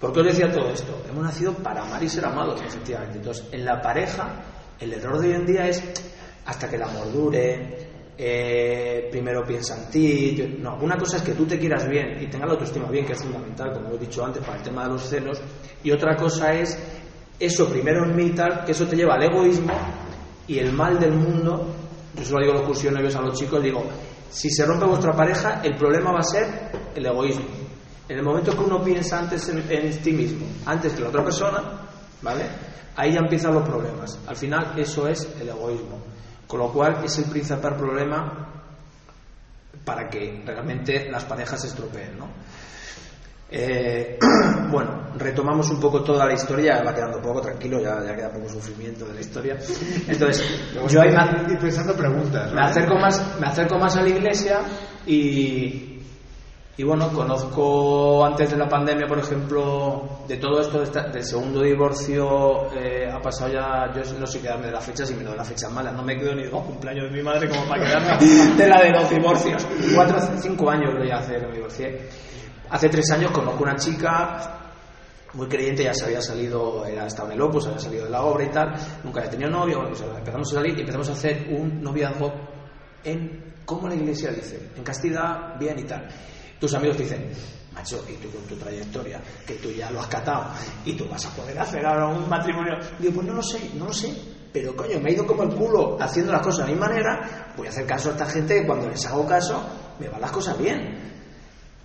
[0.00, 1.02] ¿Por qué os decía todo esto?
[1.08, 3.18] Hemos nacido para amar y ser amados, efectivamente.
[3.18, 4.42] Entonces, en la pareja,
[4.78, 5.82] el error de hoy en día es
[6.44, 7.88] hasta que el amor dure,
[8.18, 10.56] eh, primero piensa en ti.
[10.60, 13.12] No, una cosa es que tú te quieras bien y tengas la autoestima bien, que
[13.12, 15.40] es fundamental, como he dicho antes, para el tema de los celos.
[15.82, 16.78] Y otra cosa es
[17.38, 19.74] eso primero en mí tal, que eso te lleva al egoísmo
[20.46, 21.73] y el mal del mundo.
[22.16, 23.84] Yo solo digo los cursiones a los chicos, digo,
[24.30, 27.46] si se rompe vuestra pareja, el problema va a ser el egoísmo.
[28.08, 31.24] En el momento que uno piensa antes en, en ti mismo, antes que la otra
[31.24, 31.62] persona,
[32.22, 32.44] ¿vale?
[32.96, 34.18] Ahí ya empiezan los problemas.
[34.26, 35.98] Al final, eso es el egoísmo.
[36.46, 38.54] Con lo cual es el principal problema
[39.84, 42.18] para que realmente las parejas se estropeen.
[42.18, 42.28] ¿no?
[43.56, 44.18] Eh,
[44.70, 48.48] bueno, retomamos un poco toda la historia, va quedando poco tranquilo, ya, ya queda poco
[48.48, 49.56] sufrimiento de la historia.
[50.08, 50.44] Entonces,
[50.88, 51.14] yo ahí
[51.60, 52.52] pensando preguntas.
[52.52, 54.60] Me acerco más, me acerco más a la iglesia
[55.06, 56.00] y,
[56.76, 62.74] y bueno, conozco antes de la pandemia, por ejemplo, de todo esto del segundo divorcio,
[62.74, 65.46] eh, ha pasado ya, yo no sé quedarme de las fechas y me doy las
[65.46, 68.26] fechas malas, no me quedo ni de cumpleaños de mi madre como para quedarme
[68.56, 69.64] de la de los divorcios.
[69.94, 72.00] Cuatro, cinco años voy a hacer que me divorcié.
[72.70, 74.60] Hace tres años conozco una chica
[75.34, 78.22] muy creyente, ya se había salido, era estaba en el Opus, había salido de la
[78.22, 81.48] obra y tal, nunca había tenido novio, pues empezamos a salir y empezamos a hacer
[81.50, 82.32] un noviazgo
[83.02, 86.08] en, como la iglesia dice, en castidad, bien y tal
[86.64, 87.30] tus amigos te dicen,
[87.74, 90.46] macho, y tú con tu trayectoria, que tú ya lo has catado,
[90.84, 92.78] y tú vas a poder hacer ahora un matrimonio.
[92.98, 94.14] Digo, pues no lo sé, no lo sé,
[94.50, 97.66] pero coño, me ha ido como el culo haciendo las cosas de mi manera, voy
[97.66, 99.62] a hacer caso a esta gente que cuando les hago caso,
[99.98, 101.13] me van las cosas bien.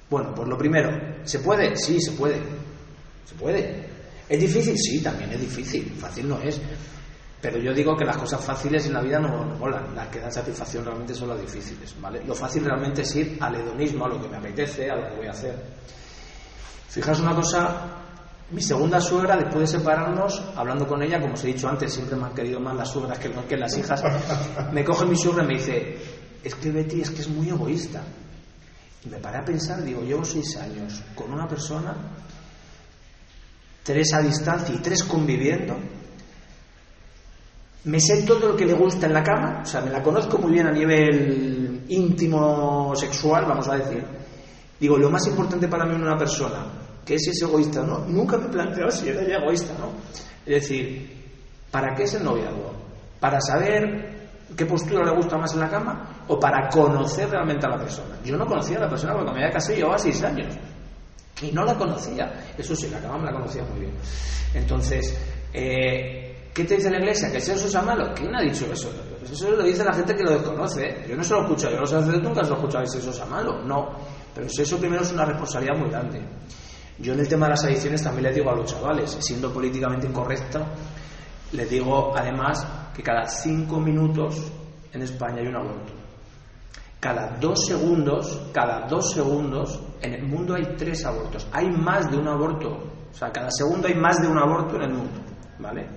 [0.10, 0.90] Bueno, pues lo primero,
[1.24, 1.76] ¿se puede?
[1.76, 2.42] Sí, se puede.
[3.26, 3.88] Se puede.
[4.28, 4.78] ¿Es difícil?
[4.78, 5.94] Sí, también es difícil.
[6.00, 6.60] Fácil no es.
[7.42, 10.20] Pero yo digo que las cosas fáciles en la vida no, no molan, las que
[10.20, 12.22] dan satisfacción realmente son las difíciles, ¿vale?
[12.26, 15.16] Lo fácil realmente es ir al hedonismo, a lo que me apetece, a lo que
[15.16, 15.56] voy a hacer.
[16.90, 18.02] Fijaos una cosa,
[18.52, 22.18] mi segunda suegra, después de separarnos, hablando con ella, como os he dicho antes, siempre
[22.18, 24.04] me han querido más las suegras que, que las hijas,
[24.74, 25.98] me coge mi suegra y me dice,
[26.44, 28.04] es que Betty es que es muy egoísta.
[29.06, 31.96] Me paré a pensar, digo, llevo seis años con una persona,
[33.84, 35.78] tres a distancia y tres conviviendo,
[37.86, 40.38] me sé todo lo que le gusta en la cama, o sea, me la conozco
[40.38, 44.04] muy bien a nivel íntimo, sexual, vamos a decir.
[44.80, 46.66] Digo, lo más importante para mí en una persona,
[47.06, 48.00] que es ese egoísta, ¿no?
[48.00, 49.92] Nunca me he planteado si era egoísta, ¿no?
[50.46, 51.10] Es decir,
[51.72, 52.74] ¿para qué es el noviazgo?
[53.20, 57.70] ¿Para saber qué postura le gusta más en la cama o para conocer realmente a
[57.70, 58.18] la persona?
[58.24, 60.56] Yo no conocía a la persona porque me había casado llevaba seis años
[61.42, 62.54] y no la conocía.
[62.58, 63.94] Eso sí, la cama me la conocía muy bien.
[64.54, 65.18] Entonces,
[65.54, 67.32] eh, ¿Qué te dice la iglesia?
[67.32, 68.12] ¿Que eso es malo?
[68.14, 68.92] ¿Quién ha dicho eso?
[69.24, 71.06] Eso lo dice la gente que lo desconoce.
[71.08, 72.98] Yo no se lo he escuchado, yo no sé nunca se lo he escuchado si
[72.98, 73.64] eso es malo.
[73.64, 73.96] No.
[74.34, 76.22] Pero eso primero es una responsabilidad muy grande.
[76.98, 80.08] Yo en el tema de las adicciones también le digo a los chavales, siendo políticamente
[80.08, 80.66] incorrecto,
[81.54, 84.52] les digo además que cada cinco minutos
[84.92, 85.99] en España hay un aborto.
[87.00, 91.48] Cada dos segundos, cada dos segundos, en el mundo hay tres abortos.
[91.52, 92.70] Hay más de un aborto.
[93.10, 95.22] O sea, cada segundo hay más de un aborto en el mundo.
[95.60, 95.88] ¿Vale?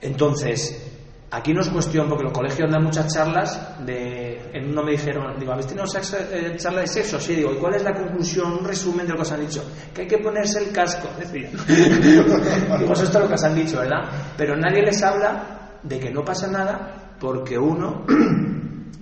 [0.00, 0.92] Entonces,
[1.30, 5.38] aquí no es cuestión, porque los colegios dan muchas charlas, de, en uno me dijeron,
[5.38, 7.20] digo, ¿habéis tenido eh, charla de sexo?
[7.20, 9.64] Sí, digo, ¿y cuál es la conclusión, un resumen de lo que os han dicho?
[9.94, 11.50] Que hay que ponerse el casco, decía.
[11.68, 14.10] digo, eso es lo que os han dicho, ¿verdad?
[14.36, 18.04] Pero nadie les habla de que no pasa nada porque uno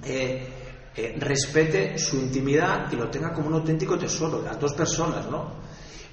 [0.05, 0.49] eh,
[0.95, 5.61] eh, respete su intimidad y lo tenga como un auténtico tesoro, las dos personas, ¿no?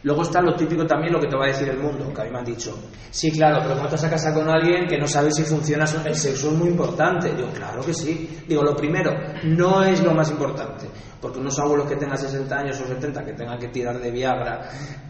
[0.03, 2.25] Luego está lo típico también, lo que te va a decir el mundo, que a
[2.25, 2.77] mí me han dicho.
[3.09, 5.85] Sí, claro, pero ¿cómo te vas a casar con alguien que no sabe si funciona?
[6.05, 7.33] El sexo es muy importante.
[7.33, 8.43] Digo, claro que sí.
[8.47, 9.11] Digo, lo primero,
[9.45, 10.87] no es lo más importante.
[11.19, 14.69] Porque unos abuelos que tengan 60 años o 70 que tengan que tirar de Viagra,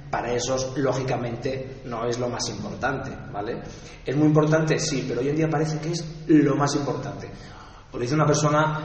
[0.10, 3.62] para esos, lógicamente, no es lo más importante, ¿vale?
[4.06, 7.30] Es muy importante, sí, pero hoy en día parece que es lo más importante.
[7.98, 8.80] Os dice una persona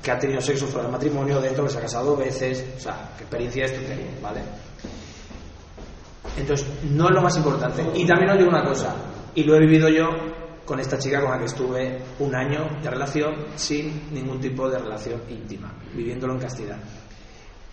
[0.00, 2.80] que ha tenido sexo fuera del matrimonio, dentro, que se ha casado dos veces, o
[2.80, 3.80] sea, qué experiencia es tu
[4.22, 4.40] ¿vale?
[6.36, 7.84] Entonces, no es lo más importante.
[7.92, 8.94] Y también os digo una cosa,
[9.34, 10.10] y lo he vivido yo
[10.64, 14.78] con esta chica con la que estuve un año de relación sin ningún tipo de
[14.78, 16.78] relación íntima, viviéndolo en castidad.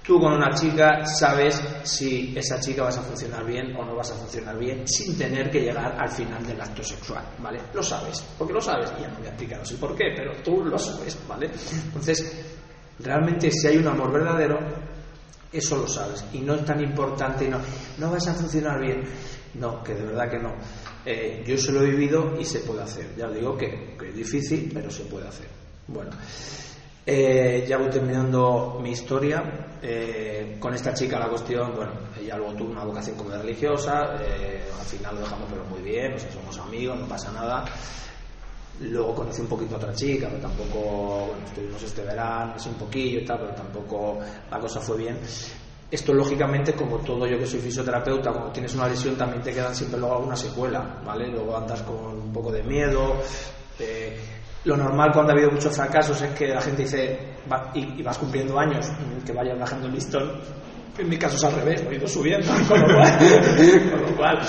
[0.10, 4.10] Tú con una chica sabes si esa chica vas a funcionar bien o no vas
[4.10, 7.60] a funcionar bien sin tener que llegar al final del acto sexual, ¿vale?
[7.76, 10.66] Lo sabes, porque lo sabes, ya no voy a explicaros el por qué, pero tú
[10.66, 11.52] lo sabes, ¿vale?
[11.86, 12.44] Entonces,
[12.98, 14.58] realmente si hay un amor verdadero,
[15.54, 16.26] eso lo sabes.
[16.34, 17.60] Y no es tan importante, no,
[18.00, 19.04] no vas a funcionar bien.
[19.54, 20.56] No, que de verdad que no.
[21.06, 23.16] Eh, yo se lo he vivido y se puede hacer.
[23.16, 25.50] Ya os digo que, es difícil, pero se puede hacer.
[25.88, 26.10] Bueno.
[27.12, 29.42] Eh, ya voy terminando mi historia.
[29.82, 31.92] Eh, con esta chica la cuestión, bueno,
[32.22, 36.14] ella luego tuvo una vocación como religiosa, eh, al final lo dejamos pero muy bien,
[36.14, 37.66] o sea, somos amigos, no pasa nada.
[38.82, 42.76] Luego conocí un poquito a otra chica, pero tampoco, bueno, estuvimos este verano, así un
[42.76, 44.20] poquillo y tal, pero tampoco
[44.52, 45.18] la cosa fue bien.
[45.90, 49.74] Esto, lógicamente, como todo yo que soy fisioterapeuta, cuando tienes una lesión también te quedan
[49.74, 51.28] siempre luego alguna secuela, ¿vale?
[51.28, 53.16] Luego andas con un poco de miedo.
[53.80, 57.18] eh, lo normal cuando ha habido muchos fracasos es que la gente dice,
[57.52, 60.32] va- y, vas cumpliendo años, mm, que vayas bajando el listón.
[60.98, 63.18] En mi caso es al revés, lo he ido subiendo, con lo cual,
[63.92, 64.40] con lo cual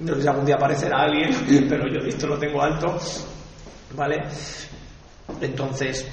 [0.00, 1.30] no sé algún día aparecerá alguien,
[1.68, 2.98] pero yo listo lo tengo alto,
[3.94, 4.16] ¿vale?
[5.40, 6.06] Entonces,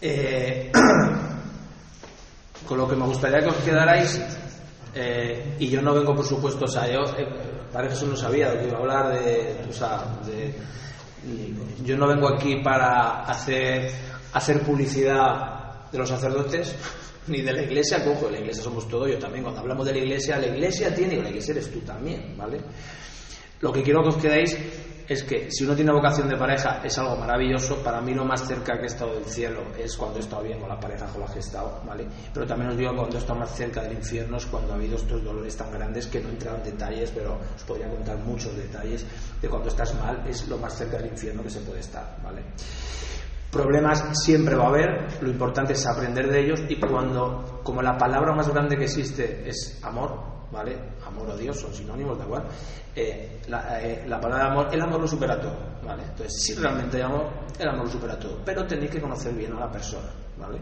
[0.00, 0.70] eh,
[2.66, 4.20] con lo que me gustaría que os quedarais,
[4.94, 6.96] eh, y yo no vengo, por supuesto, o sea, eh,
[7.72, 10.54] parece que eso no sabía lo que iba a hablar, de, o sea, de,
[11.84, 13.90] yo no vengo aquí para hacer,
[14.32, 16.74] hacer publicidad de los sacerdotes,
[17.26, 19.98] ni de la iglesia, cojo, la iglesia somos todos, yo también, cuando hablamos de la
[19.98, 22.60] iglesia, la iglesia tiene, la iglesia eres tú también, ¿vale?
[23.60, 24.56] Lo que quiero que os quedéis
[25.10, 27.82] es que si uno tiene vocación de pareja es algo maravilloso.
[27.82, 30.60] Para mí lo más cerca que he estado del cielo es cuando he estado bien
[30.60, 32.06] con la pareja con la que he estado, ¿vale?
[32.32, 34.94] Pero también os digo cuando he estado más cerca del infierno es cuando ha habido
[34.94, 38.56] estos dolores tan grandes que no he entrado en detalles, pero os podría contar muchos
[38.56, 39.04] detalles
[39.42, 42.44] de cuando estás mal, es lo más cerca del infierno que se puede estar, ¿vale?
[43.50, 47.98] Problemas siempre va a haber, lo importante es aprender de ellos y cuando, como la
[47.98, 50.76] palabra más grande que existe es amor, ¿vale?
[51.06, 52.44] Amor o Dios son sinónimos, igual.
[52.94, 56.02] eh, la, eh, la palabra amor, el amor lo supera todo, ¿vale?
[56.02, 57.26] Entonces, si realmente hay amor,
[57.58, 60.58] el amor lo supera todo, pero tenéis que conocer bien a la persona, ¿vale?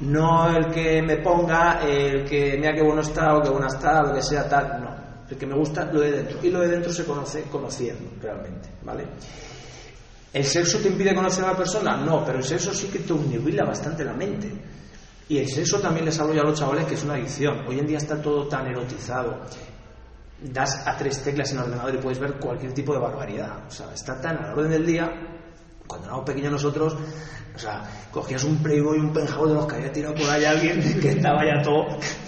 [0.00, 4.02] No el que me ponga, el que mira qué bueno está o qué buena está,
[4.02, 5.06] lo que sea tal, no.
[5.28, 6.38] El que me gusta lo de dentro.
[6.42, 9.04] Y lo de dentro se conoce conociendo, realmente, ¿vale?
[10.32, 11.96] ¿El sexo te impide conocer a la persona?
[11.96, 14.52] No, pero el sexo sí que te obnubila bastante la mente.
[15.28, 17.66] Y el sexo también les hablo yo a los chavales que es una adicción.
[17.66, 19.40] Hoy en día está todo tan erotizado.
[20.40, 23.66] Das a tres teclas en el ordenador y puedes ver cualquier tipo de barbaridad.
[23.66, 25.10] O sea, está tan a la orden del día.
[25.86, 26.96] Cuando éramos pequeños nosotros,
[27.54, 30.80] o sea, cogías un Playboy, un penjao de los que había tirado por ahí alguien
[31.00, 31.86] que estaba ya todo.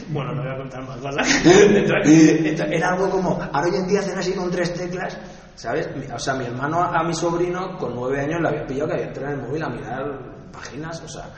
[0.09, 1.44] Bueno, no voy a contar más cosas.
[1.44, 5.18] Era algo como, ahora hoy en día hacen así con tres teclas,
[5.55, 5.88] ¿sabes?
[6.12, 9.07] O sea, mi hermano a mi sobrino con nueve años le había pillado que había
[9.07, 11.30] entrado en el móvil a mirar páginas, o sea.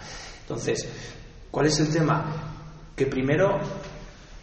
[0.43, 0.89] Entonces,
[1.51, 2.25] ¿cuál es el tema?
[2.97, 3.59] Que primero,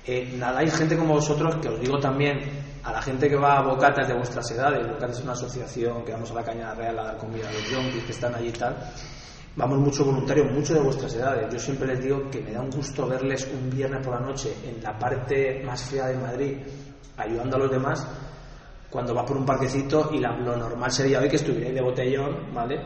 [0.06, 2.40] eh, hay gente como vosotros que os digo también
[2.84, 6.14] a la gente que va a bocatas de vuestras edades, bocatas es una asociación que
[6.14, 8.52] vamos a la Cañada Real a dar comida a los yonkis que están allí y
[8.54, 8.76] tal,
[9.58, 11.52] vamos muchos voluntarios, muchos de vuestras edades.
[11.54, 14.54] Yo siempre les digo que me da un gusto verles un viernes por la noche
[14.64, 16.58] en la parte más fea de Madrid
[17.18, 18.08] ayudando a los demás
[18.90, 22.54] cuando vas por un parquecito y la- lo normal sería hoy que estuvierais de botellón,
[22.54, 22.80] ¿vale?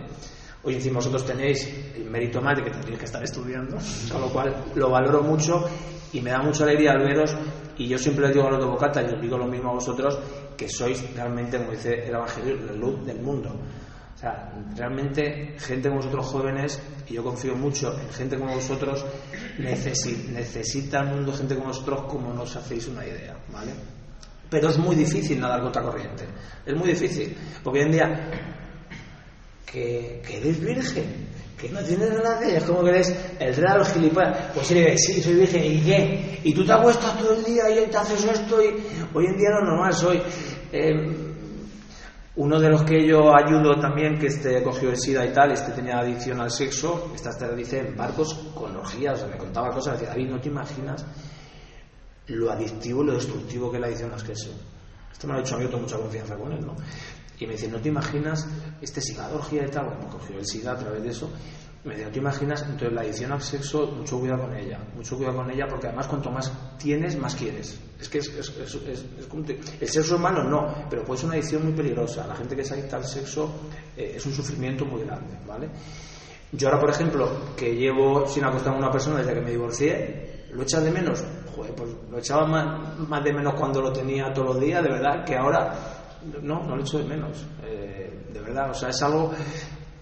[0.63, 3.77] Hoy encima vosotros tenéis el mérito más de que tendréis que estar estudiando,
[4.11, 5.65] con lo cual lo valoro mucho
[6.13, 7.35] y me da mucha alegría al veros
[7.77, 9.73] y yo siempre les digo a los de Bocata y os digo lo mismo a
[9.73, 10.19] vosotros
[10.55, 13.49] que sois realmente, como dice el Evangelio, la luz del mundo.
[14.13, 19.03] O sea, realmente gente como vosotros jóvenes, y yo confío mucho en gente como vosotros,
[19.57, 23.71] necesi- necesita el mundo gente como vosotros como no os hacéis una idea, ¿vale?
[24.47, 26.25] Pero es muy difícil nadar contra corriente.
[26.63, 27.35] Es muy difícil.
[27.63, 28.29] Porque hoy en día,
[29.71, 34.51] que, eres virgen, que no tienes relaciones, es como que eres el los gilipollas.
[34.53, 36.39] Pues sí, sí, soy virgen, ¿y qué?
[36.43, 38.67] Y tú te acuestas todo el día y te haces esto y
[39.13, 40.21] hoy en día lo normal soy.
[40.71, 41.27] eh,
[42.33, 45.73] uno de los que yo ayudo también, que este cogió el SIDA y tal, este
[45.73, 49.69] tenía adicción al sexo, esta te dice en barcos con orgías, o sea, me contaba
[49.69, 51.05] cosas, decía, David, no te imaginas
[52.27, 54.49] lo adictivo y lo destructivo que es la adicción al sexo.
[55.11, 56.75] Esto me lo ha dicho a mí, yo tengo mucha confianza con él, ¿no?
[57.41, 58.47] Y me dice, ¿no te imaginas
[58.81, 59.85] este SIDA de orgía y tal?
[59.87, 61.29] Bueno, cogió el SIDA a través de eso.
[61.83, 62.61] Me dice, ¿no te imaginas?
[62.61, 66.05] Entonces la adicción al sexo, mucho cuidado con ella, mucho cuidado con ella, porque además
[66.07, 67.79] cuanto más tienes, más quieres.
[67.99, 71.17] Es que es, es, es, es- es como te- el sexo humano no, pero puede
[71.17, 72.27] ser una adicción muy peligrosa.
[72.27, 73.51] La gente que se adicta al sexo
[73.97, 75.67] eh, es un sufrimiento muy grande, ¿vale?
[76.51, 80.45] Yo ahora, por ejemplo, que llevo sin acostarme a una persona desde que me divorcié,
[80.53, 81.23] ¿lo echas de menos?
[81.55, 84.89] Joder, pues lo echaba más, más de menos cuando lo tenía todos los días, de
[84.89, 85.73] verdad, que ahora
[86.41, 87.45] no, no lo echo de menos.
[87.63, 89.31] Eh, de verdad, o sea, es algo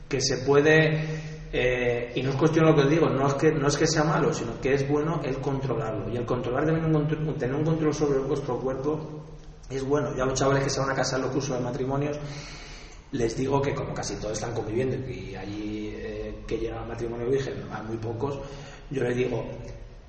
[0.07, 1.47] que se puede...
[1.51, 3.77] eh, y no es cuestión de lo que os digo, no es, que, no es
[3.77, 6.11] que sea malo, sino que es bueno el controlarlo.
[6.11, 9.25] Y el controlar tener un control, tener un control sobre vuestro cuerpo
[9.69, 10.15] es bueno.
[10.15, 12.19] Ya los chavales que se van a casar los cursos de matrimonios,
[13.11, 17.27] les digo que como casi todos están conviviendo y allí eh, que llega al matrimonio
[17.29, 18.39] virgen hay muy pocos,
[18.91, 19.43] yo les digo,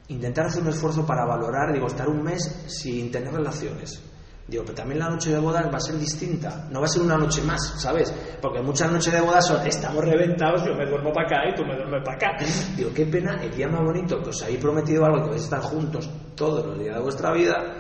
[0.09, 4.03] intentar hacer un esfuerzo para valorar, digo, estar un mes sin tener relaciones.
[4.51, 6.67] Digo, pero también la noche de bodas va a ser distinta.
[6.73, 8.13] No va a ser una noche más, ¿sabes?
[8.43, 11.65] Porque muchas noches de bodas son, estamos reventados, yo me duermo para acá y tú
[11.65, 12.45] me duermes para acá.
[12.77, 15.45] Digo, qué pena, el día más bonito que os habéis prometido algo, que vais a
[15.45, 17.75] estar juntos todos los días de vuestra vida,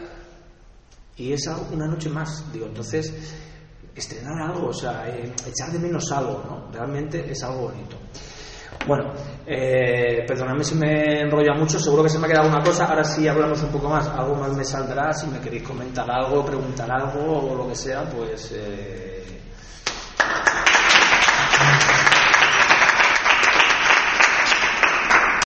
[1.16, 2.44] y es algo- una noche más.
[2.52, 3.12] Digo, entonces,
[3.96, 6.70] estrenar algo, o sea, eh, echar de menos algo, ¿no?
[6.72, 7.96] Realmente es algo bonito.
[8.86, 9.12] Bueno,
[9.46, 12.86] eh, perdonadme si me enrolla mucho, seguro que se me ha quedado alguna cosa.
[12.86, 15.12] Ahora sí hablamos un poco más, algo más me saldrá.
[15.12, 19.19] Si me queréis comentar algo, preguntar algo o lo que sea, pues eh,